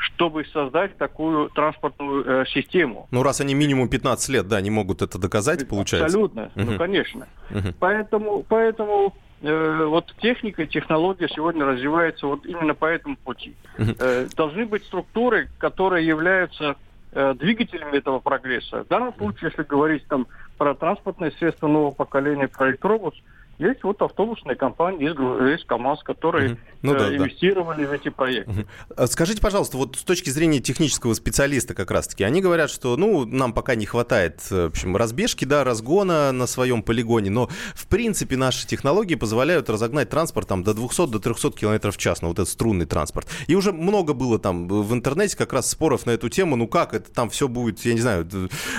[0.02, 3.06] чтобы создать такую транспортную э, систему.
[3.10, 6.06] Ну, раз они минимум 15 лет, да, не могут это доказать, получается.
[6.06, 6.78] Абсолютно, ну Мгм.
[6.78, 7.28] конечно.
[7.50, 7.74] Мгм.
[7.78, 13.54] Поэтому, поэтому э, вот техника, технология сегодня развивается вот именно по этому пути.
[13.78, 13.96] Мгм.
[14.00, 16.76] Э, должны быть структуры, которые являются
[17.12, 18.84] э, двигателями этого прогресса.
[18.84, 20.26] В данном случае, если говорить там
[20.58, 23.14] про транспортные средства нового поколения, про электробус,
[23.62, 25.08] есть вот автобусные компании,
[25.50, 26.58] есть, КАМАЗ, которые Мгм.
[26.82, 27.16] Ну э, да, да.
[27.16, 28.66] инвестировали в эти проекты.
[28.96, 33.24] А Скажите, пожалуйста, вот с точки зрения технического специалиста как раз-таки, они говорят, что, ну,
[33.24, 37.86] нам пока не хватает, э, в общем, разбежки, да, разгона на своем полигоне, но, в
[37.86, 42.28] принципе, наши технологии позволяют разогнать транспорт там до 200, до 300 километров в час, ну,
[42.28, 43.28] вот этот струнный транспорт.
[43.46, 46.94] И уже много было там в интернете как раз споров на эту тему, ну, как
[46.94, 48.28] это там все будет, я не знаю,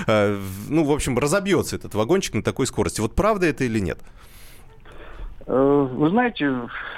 [0.06, 3.00] э, ну, в общем, разобьется этот вагончик на такой скорости.
[3.00, 3.98] Вот правда это или нет?
[5.46, 6.50] Э, Вы знаете,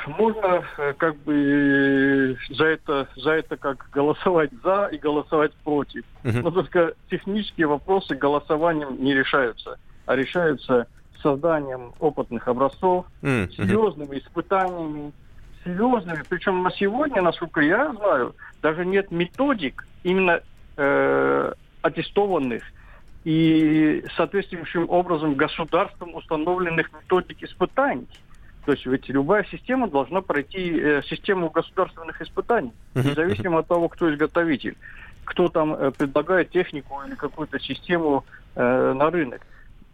[0.07, 6.05] можно э, как бы э, за это, за это как голосовать за и голосовать против.
[6.43, 10.87] Но только технические вопросы голосованием не решаются, а решаются
[11.23, 13.07] созданием опытных образцов,
[13.57, 15.13] серьезными испытаниями,
[15.65, 16.23] серьезными.
[16.29, 20.41] Причем на сегодня, насколько я знаю, даже нет методик именно
[20.77, 22.63] э, аттестованных
[23.25, 28.07] и соответствующим образом государством установленных методик испытаний.
[28.67, 34.13] То есть ведь любая система должна пройти э, систему государственных испытаний, независимо от того, кто
[34.13, 34.77] изготовитель,
[35.25, 38.25] кто там э, предлагает технику или какую-то систему
[38.57, 39.43] э, на рынок.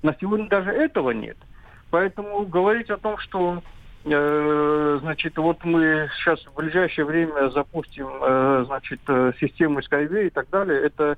[0.02, 1.36] На сегодня даже этого нет.
[1.90, 3.62] Поэтому говорить о том, что
[4.04, 10.50] значит, вот мы сейчас в ближайшее время запустим э, значит, э, систему Skyway и так
[10.50, 11.16] далее, это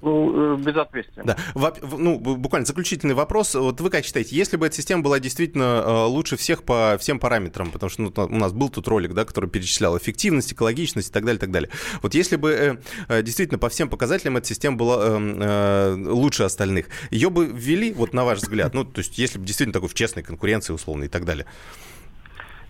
[0.00, 1.26] ну, э, безответственно.
[1.26, 1.36] Да.
[1.54, 3.54] Во- Ну, буквально заключительный вопрос.
[3.54, 7.18] Вот вы как считаете, если бы эта система была действительно э, лучше всех по всем
[7.18, 11.12] параметрам, потому что ну, у нас был тут ролик, да, который перечислял эффективность, экологичность и
[11.12, 11.70] так далее, и так далее.
[12.00, 12.76] Вот если бы э,
[13.08, 17.92] э, действительно по всем показателям эта система была э, э, лучше остальных, ее бы ввели,
[17.92, 21.04] вот на ваш взгляд, ну, то есть если бы действительно такой в честной конкуренции условно
[21.04, 21.46] и так далее.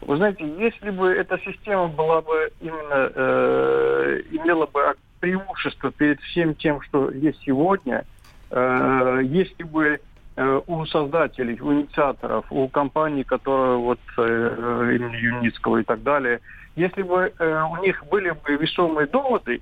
[0.06, 6.54] Вы знаете, если бы эта система была бы именно э, имела бы преимущество перед всем
[6.56, 8.04] тем, что есть сегодня,
[8.50, 10.00] э, если бы
[10.36, 16.40] э, у создателей, у инициаторов, у компаний, которые вот э, имени Юницкого и так далее,
[16.74, 19.60] если бы э, у них были бы весомые доводы,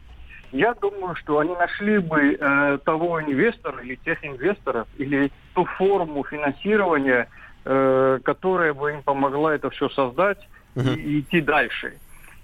[0.52, 6.24] я думаю, что они нашли бы э, того инвестора или тех инвесторов, или ту форму
[6.24, 7.28] финансирования,
[7.64, 10.38] э, которая бы им помогла это все создать
[10.74, 10.96] uh-huh.
[10.96, 11.94] и, и идти дальше.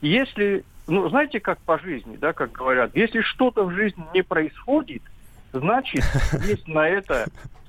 [0.00, 5.02] Если, ну, знаете, как по жизни, да, как говорят, если что-то в жизни не происходит,
[5.52, 6.04] значит,
[6.44, 7.26] есть на это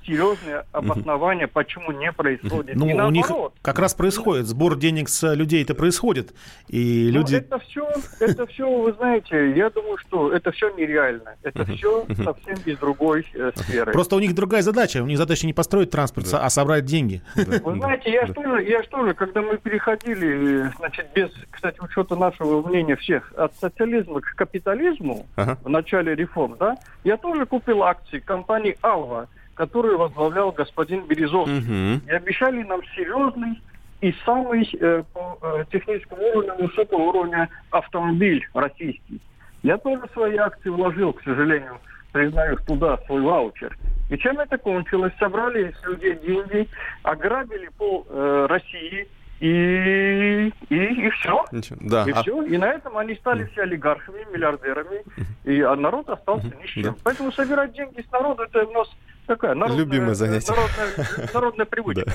[0.08, 2.76] серьезное обоснование, почему не происходит.
[2.76, 3.30] Ну, у них
[3.62, 4.46] как раз происходит.
[4.46, 6.34] Сбор денег с людей это происходит.
[6.68, 7.36] И ну, люди...
[7.36, 7.88] это все,
[8.20, 11.36] это все, вы знаете, я думаю, что это все нереально.
[11.42, 13.92] Это все совсем из другой э, сферы.
[13.92, 15.02] Просто у них другая задача.
[15.02, 17.22] У них задача не построить транспорт, а собрать деньги.
[17.34, 22.66] Вы знаете, я что я что же, когда мы переходили, значит, без, кстати, учета нашего
[22.66, 28.76] мнения всех, от социализма к капитализму в начале реформ, да, я тоже купил акции компании
[28.80, 31.58] «Алва», которую возглавлял господин Березовский.
[31.58, 32.06] Угу.
[32.06, 33.60] И обещали нам серьезный
[34.00, 39.20] и самый э, по э, техническому уровню высокого уровня автомобиль российский.
[39.64, 41.78] Я тоже свои акции вложил, к сожалению,
[42.12, 43.76] признаюсь, туда свой ваучер.
[44.10, 45.12] И чем это кончилось?
[45.18, 46.68] Собрали с людей деньги,
[47.02, 49.08] ограбили пол э, России,
[49.40, 51.44] и, и, и все.
[51.80, 52.04] Да.
[52.06, 52.22] И а...
[52.22, 52.42] все.
[52.42, 55.02] И на этом они стали все олигархами, миллиардерами,
[55.44, 56.82] и а народ остался ни с чем.
[56.84, 56.94] Да.
[57.02, 58.88] Поэтому собирать деньги с народа это у нас
[59.28, 60.52] такая народная, Любимое занятие.
[60.52, 62.04] Народная, народная привычка.
[62.06, 62.12] Да.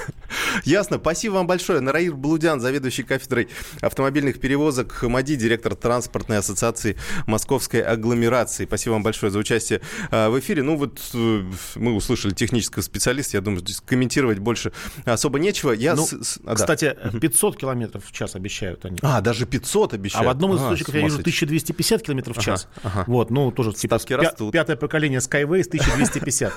[0.66, 0.98] Ясно.
[0.98, 1.80] Спасибо вам большое.
[1.80, 3.48] Нараир Блудян, заведующий кафедрой
[3.82, 6.98] автомобильных перевозок МАДИ, директор транспортной ассоциации
[7.28, 8.66] Московской агломерации.
[8.66, 10.64] Спасибо вам большое за участие а, в эфире.
[10.64, 11.44] Ну вот э,
[11.76, 13.38] мы услышали технического специалиста.
[13.38, 14.74] Я думаю, здесь комментировать больше
[15.06, 15.72] особо нечего.
[15.72, 16.40] Я ну, с...
[16.46, 17.20] а, кстати, да.
[17.20, 18.98] 500 километров в час обещают они.
[19.04, 20.26] А, даже 500 обещают.
[20.26, 22.68] А в одном из а, источников я вижу 1250 километров в час.
[22.84, 23.04] Ага, ага.
[23.08, 26.54] Вот, ну тоже типа, пя- пятое поколение Skyways 1250.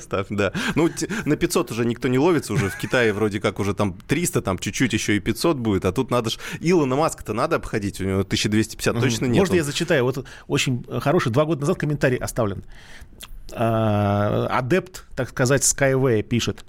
[0.00, 0.52] Ставь, да.
[0.74, 0.88] Ну,
[1.24, 4.58] на 500 уже никто не ловится, уже в Китае вроде как уже там 300, там
[4.58, 6.38] чуть-чуть еще и 500 будет, а тут надо ж...
[6.60, 9.38] Илона Маска-то надо обходить, у него 1250 точно нет.
[9.38, 10.04] Можно я зачитаю?
[10.04, 12.64] Вот очень хороший, два года назад комментарий оставлен.
[13.54, 16.64] А, адепт, так сказать, Skyway пишет.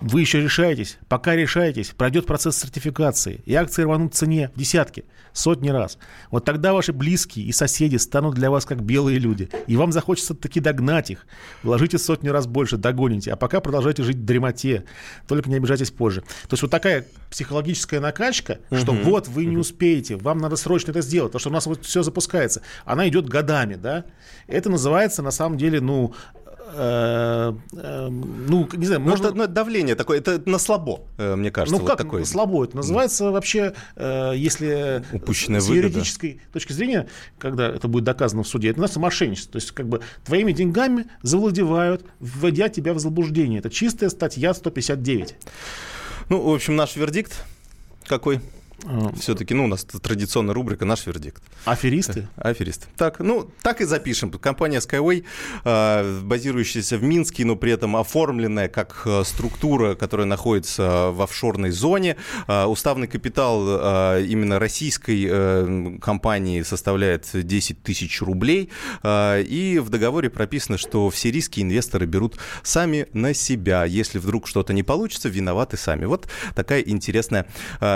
[0.00, 0.98] Вы еще решаетесь.
[1.08, 5.98] Пока решаетесь, пройдет процесс сертификации, и акции рванут в цене в десятки, сотни раз.
[6.30, 10.34] Вот тогда ваши близкие и соседи станут для вас как белые люди, и вам захочется
[10.34, 11.26] таки догнать их.
[11.62, 14.84] Вложите сотни раз больше, догоните, а пока продолжайте жить в дремоте.
[15.28, 16.22] Только не обижайтесь позже.
[16.22, 19.02] То есть вот такая психологическая накачка, что угу.
[19.02, 22.02] вот вы не успеете, вам надо срочно это сделать, потому что у нас вот все
[22.02, 22.62] запускается.
[22.84, 24.04] Она идет годами, да.
[24.46, 26.14] Это называется на самом деле, ну,
[26.72, 31.74] Э, э, ну, не знаю, может, ну, давление такое, это на слабо, э, мне кажется.
[31.76, 32.20] Ну, вот как такое.
[32.20, 32.64] на слабо?
[32.64, 35.88] Это называется вообще, если Упущенная с выгода.
[35.88, 39.52] юридической точки зрения, когда это будет доказано в суде, это называется мошенничество.
[39.52, 43.60] То есть, как бы, твоими деньгами завладевают, вводя тебя в заблуждение.
[43.60, 45.36] Это чистая статья 159.
[46.28, 47.44] Ну, в общем, наш вердикт
[48.06, 48.40] какой?
[49.18, 51.42] Все-таки, ну, у нас традиционная рубрика «Наш вердикт».
[51.64, 52.28] Аферисты?
[52.36, 52.86] Аферисты.
[52.96, 54.30] Так, ну, так и запишем.
[54.30, 55.24] Компания Skyway,
[55.64, 61.70] э, базирующаяся в Минске, но при этом оформленная как э, структура, которая находится в офшорной
[61.70, 62.16] зоне.
[62.48, 68.70] Э, уставный капитал именно российской компании составляет 10 тысяч рублей.
[69.04, 73.84] И в договоре прописано, что все риски инвесторы берут сами на себя.
[73.84, 76.04] Если вдруг что-то не получится, виноваты сами.
[76.04, 77.46] Вот такая интересная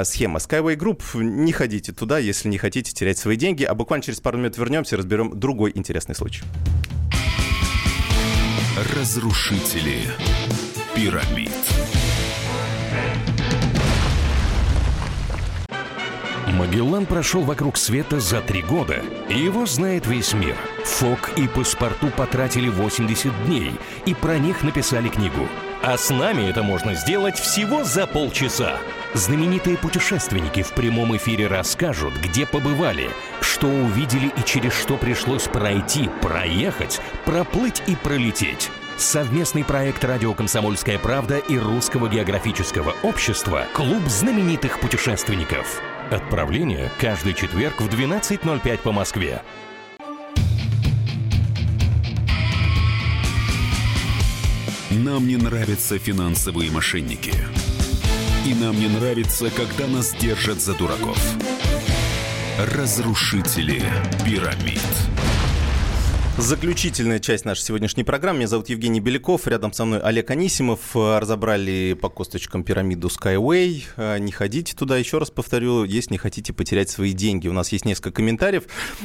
[0.04, 0.38] схема.
[0.38, 1.02] Skyway Group.
[1.14, 3.64] Не ходите туда, если не хотите терять свои деньги.
[3.64, 6.42] А буквально через пару минут вернемся и разберем другой интересный случай.
[8.96, 10.02] Разрушители
[10.94, 11.50] пирамид.
[16.60, 20.56] Магеллан прошел вокруг света за три года, и его знает весь мир.
[20.84, 23.72] Фок и паспорту потратили 80 дней,
[24.04, 25.48] и про них написали книгу.
[25.82, 28.78] А с нами это можно сделать всего за полчаса.
[29.14, 36.08] Знаменитые путешественники в прямом эфире расскажут, где побывали, что увидели и через что пришлось пройти,
[36.22, 38.70] проехать, проплыть и пролететь.
[38.96, 45.80] Совместный проект «Радио Комсомольская правда» и Русского географического общества «Клуб знаменитых путешественников».
[46.10, 49.42] Отправление каждый четверг в 12.05 по Москве.
[54.90, 57.34] Нам не нравятся финансовые мошенники.
[58.46, 61.18] И нам не нравится, когда нас держат за дураков.
[62.58, 63.82] Разрушители
[64.24, 64.80] пирамид.
[66.40, 68.38] Заключительная часть нашей сегодняшней программы.
[68.38, 69.46] Меня зовут Евгений Беляков.
[69.46, 70.96] Рядом со мной Олег Анисимов.
[70.96, 73.82] Разобрали по косточкам пирамиду Skyway.
[73.98, 74.96] А, не ходите туда.
[74.96, 77.46] Еще раз повторю, если не хотите потерять свои деньги.
[77.46, 78.64] У нас есть несколько комментариев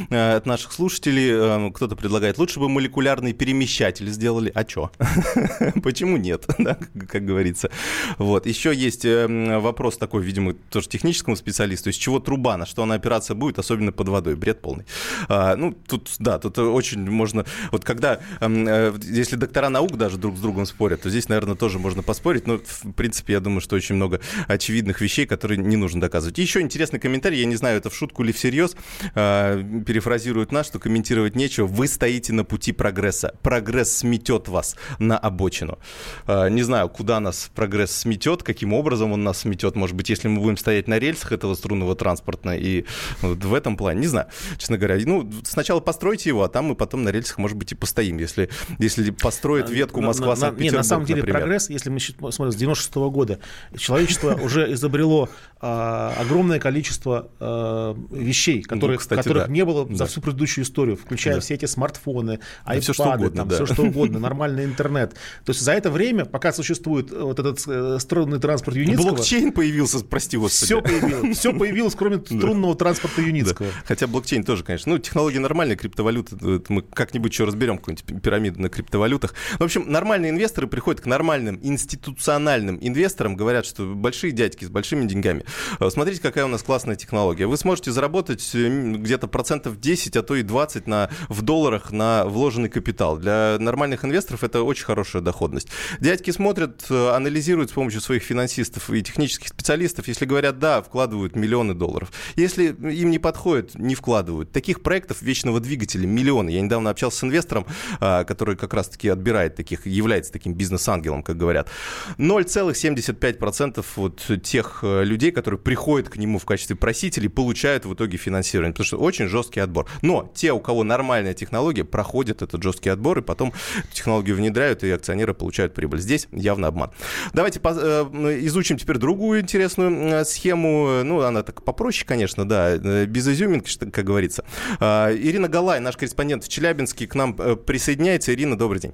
[0.10, 1.30] а, от наших слушателей.
[1.34, 4.50] А, кто-то предлагает, лучше бы молекулярный перемещатель сделали.
[4.56, 4.92] А что?
[5.84, 6.46] Почему нет?
[7.10, 7.70] как говорится.
[8.18, 8.46] Вот.
[8.46, 11.90] Еще есть э, вопрос такой, видимо, тоже техническому специалисту.
[11.90, 12.56] Из чего труба?
[12.56, 14.38] На что она опираться будет, особенно под водой?
[14.38, 14.86] Бред полный.
[15.28, 17.46] Ну, тут, да, тут очень можно...
[17.72, 21.80] Вот когда, э, если доктора наук даже друг с другом спорят, то здесь, наверное, тоже
[21.80, 22.48] можно поспорить.
[22.48, 26.40] Но, в принципе, я думаю, что очень много очевидных вещей, которые не нужно доказывать.
[26.40, 28.76] И еще интересный комментарий, я не знаю, это в шутку или всерьез,
[29.16, 31.66] э, перефразирует нас, что комментировать нечего.
[31.68, 33.36] Вы стоите на пути прогресса.
[33.42, 35.80] Прогресс сметет вас на обочину.
[36.28, 39.76] Э, не знаю, куда нас прогресс сметет, каким образом он нас сметет.
[39.76, 42.86] Может быть, если мы будем стоять на рельсах этого струнного транспорта и
[43.22, 44.98] вот в этом плане, не знаю, честно говоря.
[45.06, 48.50] Ну, сначала постройте его, а там мы потом на рельсах, может быть, и постоим, если,
[48.80, 51.42] если построят ветку Москва-Санкт-Петербург, Нет, на самом деле например.
[51.42, 53.40] прогресс, если мы смотрим с 96 -го года,
[53.78, 59.52] человечество уже изобрело а, огромное количество а, вещей, ну, которые, ну, кстати, которых да.
[59.52, 61.40] не было за всю предыдущую историю, включая да.
[61.42, 63.56] все эти смартфоны, айпады, все, что угодно, там, да.
[63.56, 65.14] все что угодно, нормальный интернет.
[65.44, 69.14] То есть за это время, пока существует вот этот э, струнный транспорт Юницкого...
[69.14, 70.66] Блокчейн появился, прости господи.
[70.66, 73.70] Все появилось, все появилось, кроме струнного транспорта Юницкого.
[73.86, 78.70] Хотя блокчейн тоже, конечно, ну, технологии нормальные, криптовалюты, мы как-нибудь еще разберем, какую-нибудь пирамиду на
[78.70, 79.34] криптовалютах.
[79.58, 85.08] В общем, нормальные инвесторы приходят к нормальным институциональным инвесторам, говорят, что большие дядьки с большими
[85.08, 85.44] деньгами.
[85.80, 87.48] Э, смотрите, какая у нас классная технология.
[87.48, 92.26] Вы сможете заработать э, где-то процентов 10, а то и 20 на, в долларах на
[92.26, 93.18] вложенный капитал.
[93.18, 95.70] Для нормальных инвесторов это очень хорошая доходность.
[96.00, 100.08] Дядьки смотрят, э, анализируют с помощью своих финансистов и технических специалистов.
[100.08, 102.12] Если говорят «да», вкладывают миллионы долларов.
[102.36, 104.52] Если им не подходит, не вкладывают.
[104.52, 106.50] Таких проектов вечного двигателя миллионы.
[106.50, 107.66] Я недавно общался с инвестором,
[108.00, 111.70] а, который как раз-таки отбирает таких, является таким бизнес-ангелом, как говорят.
[112.18, 118.74] 0,75% вот тех людей, которые приходят к нему в качестве просителей, получают в итоге финансирование,
[118.74, 119.88] потому что очень жесткий отбор.
[120.02, 123.54] Но те, у кого нормальная технология, проходят этот жесткий отбор, и потом
[123.92, 126.00] технологию внедряют, и акционеры получают прибыль.
[126.00, 126.92] Здесь явно обман.
[127.34, 131.04] Давайте э, изучим теперь другую интересную э, схему.
[131.04, 134.46] Ну, она так попроще, конечно, да, без изюминки, как говорится.
[134.80, 138.34] А, Ирина Галай, наш корреспондент в Челябинске, к нам присоединяется.
[138.34, 138.94] Ирина, добрый день.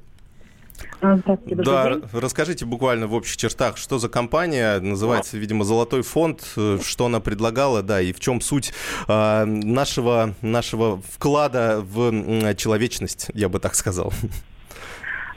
[1.01, 2.03] А, да, день.
[2.13, 6.41] расскажите буквально в общих чертах, что за компания, называется, видимо, «Золотой фонд»,
[6.83, 8.73] что она предлагала, да, и в чем суть
[9.07, 14.13] э, нашего, нашего вклада в человечность, я бы так сказал.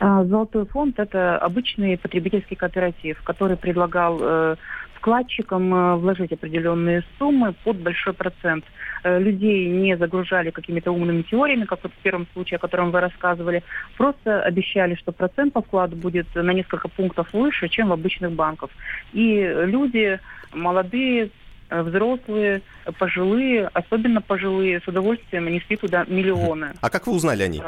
[0.00, 4.56] А, «Золотой фонд»— это обычный потребительский кооператив, который предлагал э,
[5.04, 8.64] вкладчикам э, вложить определенные суммы под большой процент.
[9.02, 13.00] Э, людей не загружали какими-то умными теориями, как вот в первом случае, о котором вы
[13.00, 13.62] рассказывали.
[13.98, 18.70] Просто обещали, что процент по вкладу будет на несколько пунктов выше, чем в обычных банках.
[19.12, 20.18] И люди
[20.54, 21.28] молодые,
[21.68, 22.62] э, взрослые,
[22.98, 26.72] пожилые, особенно пожилые, с удовольствием несли туда миллионы.
[26.80, 27.62] А как вы узнали о ней?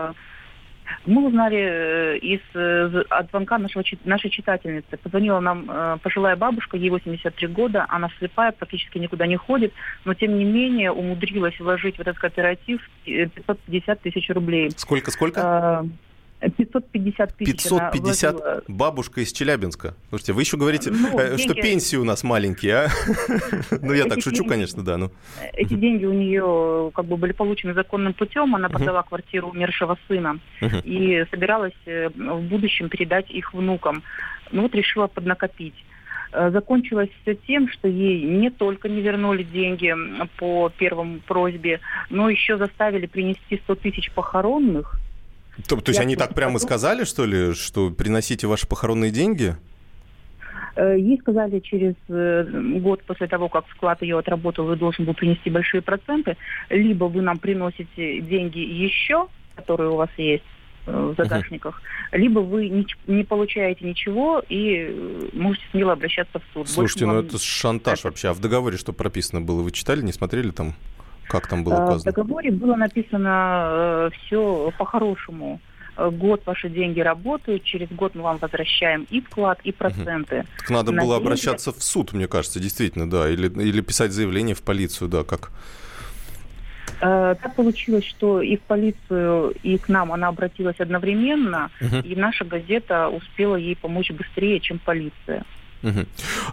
[1.06, 4.96] Мы узнали э, из, э, от звонка нашего, нашей читательницы.
[4.96, 9.72] Позвонила нам э, пожилая бабушка, ей 83 года, она слепая, практически никуда не ходит,
[10.04, 14.70] но тем не менее умудрилась вложить в этот кооператив 550 тысяч рублей.
[14.76, 15.86] Сколько, сколько?
[16.40, 17.62] 550 тысяч.
[17.64, 19.94] 550 бабушка из Челябинска.
[20.10, 21.42] Слушайте, вы еще говорите, ну, э, деньги...
[21.42, 22.88] что пенсии у нас маленькие, а?
[23.82, 24.96] Ну, я так шучу, конечно, да.
[24.96, 25.10] Ну.
[25.54, 28.54] Эти деньги у нее как бы были получены законным путем.
[28.54, 30.38] Она продала квартиру умершего сына
[30.84, 34.02] и собиралась э, в будущем передать их внукам.
[34.52, 35.74] Ну вот решила поднакопить
[36.32, 39.94] э, закончилось все тем, что ей не только не вернули деньги
[40.36, 41.80] по первому просьбе,
[42.10, 45.00] но еще заставили принести 100 тысяч похоронных,
[45.68, 49.56] то, то есть они так прямо сказали, что ли, что приносите ваши похоронные деньги?
[50.76, 52.44] Э, ей сказали, через э,
[52.80, 56.36] год после того, как вклад ее отработал, вы должен был принести большие проценты,
[56.68, 60.44] либо вы нам приносите деньги еще, которые у вас есть
[60.84, 61.80] э, в загашниках,
[62.12, 62.18] uh-huh.
[62.18, 66.68] либо вы не, не получаете ничего и можете смело обращаться в суд.
[66.68, 68.08] Слушайте, Больше ну это шантаж это...
[68.08, 68.28] вообще.
[68.28, 69.62] А в договоре что прописано было?
[69.62, 70.74] Вы читали, не смотрели там?
[71.28, 72.12] Как там было э, указано?
[72.12, 75.60] В договоре было написано э, все по-хорошему.
[75.96, 80.38] Э, год ваши деньги работают, через год мы вам возвращаем и вклад, и проценты.
[80.38, 80.46] Угу.
[80.58, 81.26] Так надо На было деньги...
[81.26, 85.50] обращаться в суд, мне кажется, действительно, да, или, или писать заявление в полицию, да, как?
[86.98, 91.96] Так получилось, что и в полицию, и к нам она обратилась одновременно, угу.
[91.96, 95.44] и наша газета успела ей помочь быстрее, чем полиция.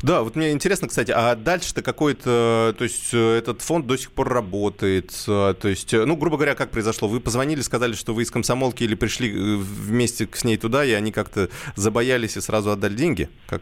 [0.01, 4.11] Да, вот мне интересно, кстати, а дальше-то какой-то, то есть э, этот фонд до сих
[4.11, 7.07] пор работает, э, то есть, ну, грубо говоря, как произошло?
[7.07, 11.11] Вы позвонили, сказали, что вы из комсомолки или пришли вместе с ней туда, и они
[11.11, 13.29] как-то забоялись и сразу отдали деньги?
[13.47, 13.61] Как,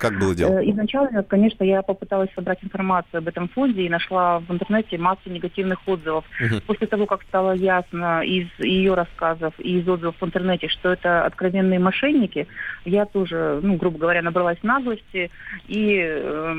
[0.00, 0.58] как было дело?
[0.70, 5.86] Изначально, конечно, я попыталась собрать информацию об этом фонде и нашла в интернете массу негативных
[5.86, 6.24] отзывов.
[6.40, 6.62] Угу.
[6.66, 11.26] После того, как стало ясно из ее рассказов и из отзывов в интернете, что это
[11.26, 12.48] откровенные мошенники,
[12.84, 15.30] я тоже, ну, грубо говоря, набралась наглости
[15.68, 16.54] и э,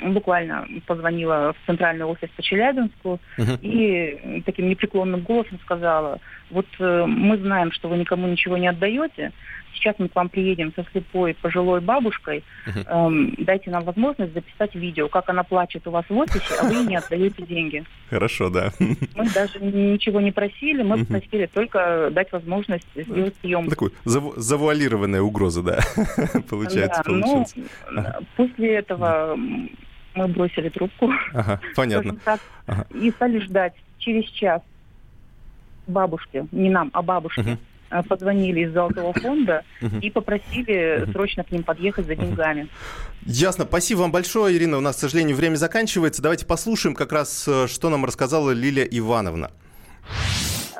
[0.00, 3.58] буквально позвонила в центральный офис по Челябинску uh-huh.
[3.62, 9.32] и таким непреклонным голосом сказала, вот э, мы знаем, что вы никому ничего не отдаете,
[9.78, 15.08] сейчас мы к вам приедем со слепой пожилой бабушкой, эм, дайте нам возможность записать видео,
[15.08, 17.84] как она плачет у вас в офисе, а вы не отдаете деньги.
[18.10, 18.72] Хорошо, да.
[18.78, 23.70] Мы даже ничего не просили, мы просили только дать возможность сделать съемку.
[23.70, 25.80] Такую заву- завуалированная угроза, да,
[26.50, 27.02] получается.
[27.04, 27.46] Да, ну,
[28.36, 29.36] после этого
[30.14, 31.12] мы бросили трубку.
[31.32, 32.16] Ага, понятно.
[32.24, 32.86] Так, ага.
[32.94, 34.62] И стали ждать через час
[35.86, 37.50] бабушке, не нам, а бабушке, угу.
[38.08, 39.62] Позвонили из Золотого фонда
[40.02, 42.68] и попросили срочно к ним подъехать за деньгами.
[43.24, 43.64] Ясно.
[43.64, 44.78] Спасибо вам большое, Ирина.
[44.78, 46.22] У нас, к сожалению, время заканчивается.
[46.22, 49.50] Давайте послушаем как раз, э, что нам рассказала Лилия Ивановна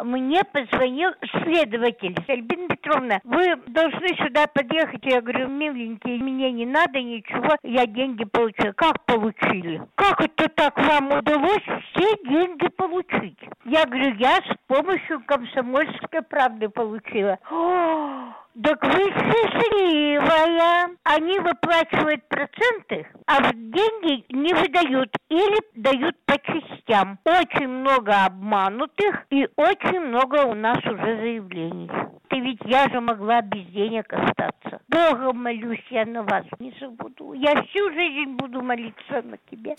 [0.05, 1.11] мне позвонил
[1.43, 2.17] следователь.
[2.29, 5.05] Альбина Петровна, вы должны сюда подъехать.
[5.05, 8.73] Я говорю, миленький, мне не надо ничего, я деньги получила.
[8.73, 9.83] Как получили?
[9.95, 13.39] Как это так вам удалось все деньги получить?
[13.65, 17.39] Я говорю, я с помощью комсомольской правды получила.
[17.51, 20.91] О, так вы счастливая.
[21.05, 27.19] Они выплачивают проценты, а деньги не выдают или дают по частям.
[27.25, 31.91] Очень много обманутых и очень много у нас уже заявлений.
[32.29, 34.81] Ты ведь я же могла без денег остаться.
[34.89, 37.33] Богом молюсь я на вас не забуду.
[37.33, 39.77] Я всю жизнь буду молиться на тебе.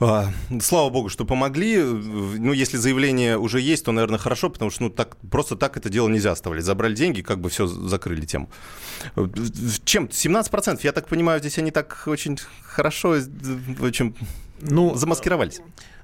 [0.00, 0.26] А,
[0.60, 1.82] слава богу, что помогли.
[1.82, 5.88] Ну, если заявление уже есть, то, наверное, хорошо, потому что ну, так, просто так это
[5.90, 6.64] дело нельзя оставлять.
[6.64, 8.48] Забрали деньги, как бы все закрыли тему.
[9.84, 10.06] Чем?
[10.06, 13.16] 17%, я так понимаю, здесь они так очень хорошо
[13.80, 14.14] очень
[14.60, 15.60] ну, замаскировались.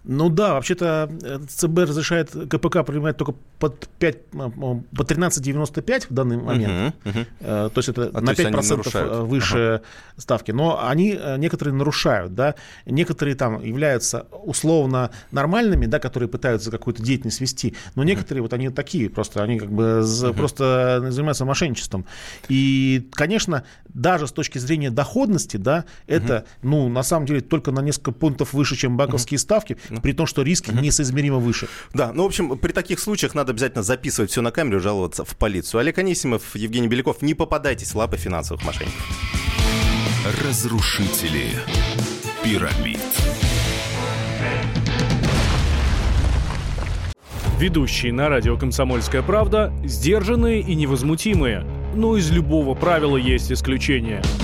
[0.06, 6.12] Ну да, вообще-то э, ЦБ разрешает КПК принимать только под 5, э, по 13,95 в
[6.12, 6.94] данный момент.
[7.04, 7.70] Uh-huh, uh-huh.
[7.70, 9.80] То есть это а на 5% выше uh-huh.
[10.18, 10.50] ставки.
[10.50, 12.54] Но они некоторые нарушают, да.
[12.84, 17.74] Некоторые там являются условно нормальными, да, которые пытаются какую-то деятельность вести.
[17.94, 18.44] Но некоторые uh-huh.
[18.44, 20.34] вот они такие, просто они как бы uh-huh.
[20.34, 22.04] просто занимаются мошенничеством.
[22.50, 26.44] И, конечно, даже с точки зрения доходности, да, это, uh-huh.
[26.62, 29.40] ну, на самом деле, только на несколько пунктов выше, чем банковские uh-huh.
[29.40, 30.80] ставки при том, что риски угу.
[30.80, 31.68] несоизмеримо выше.
[31.92, 35.36] Да, ну, в общем, при таких случаях надо обязательно записывать все на камеру, жаловаться в
[35.36, 35.80] полицию.
[35.80, 38.94] Олег Анисимов, Евгений Беляков, не попадайтесь в лапы финансовых мошенников.
[40.44, 41.48] Разрушители
[42.42, 43.00] пирамид.
[47.58, 51.64] Ведущие на радио «Комсомольская правда» сдержанные и невозмутимые.
[51.94, 54.22] Но из любого правила есть исключение–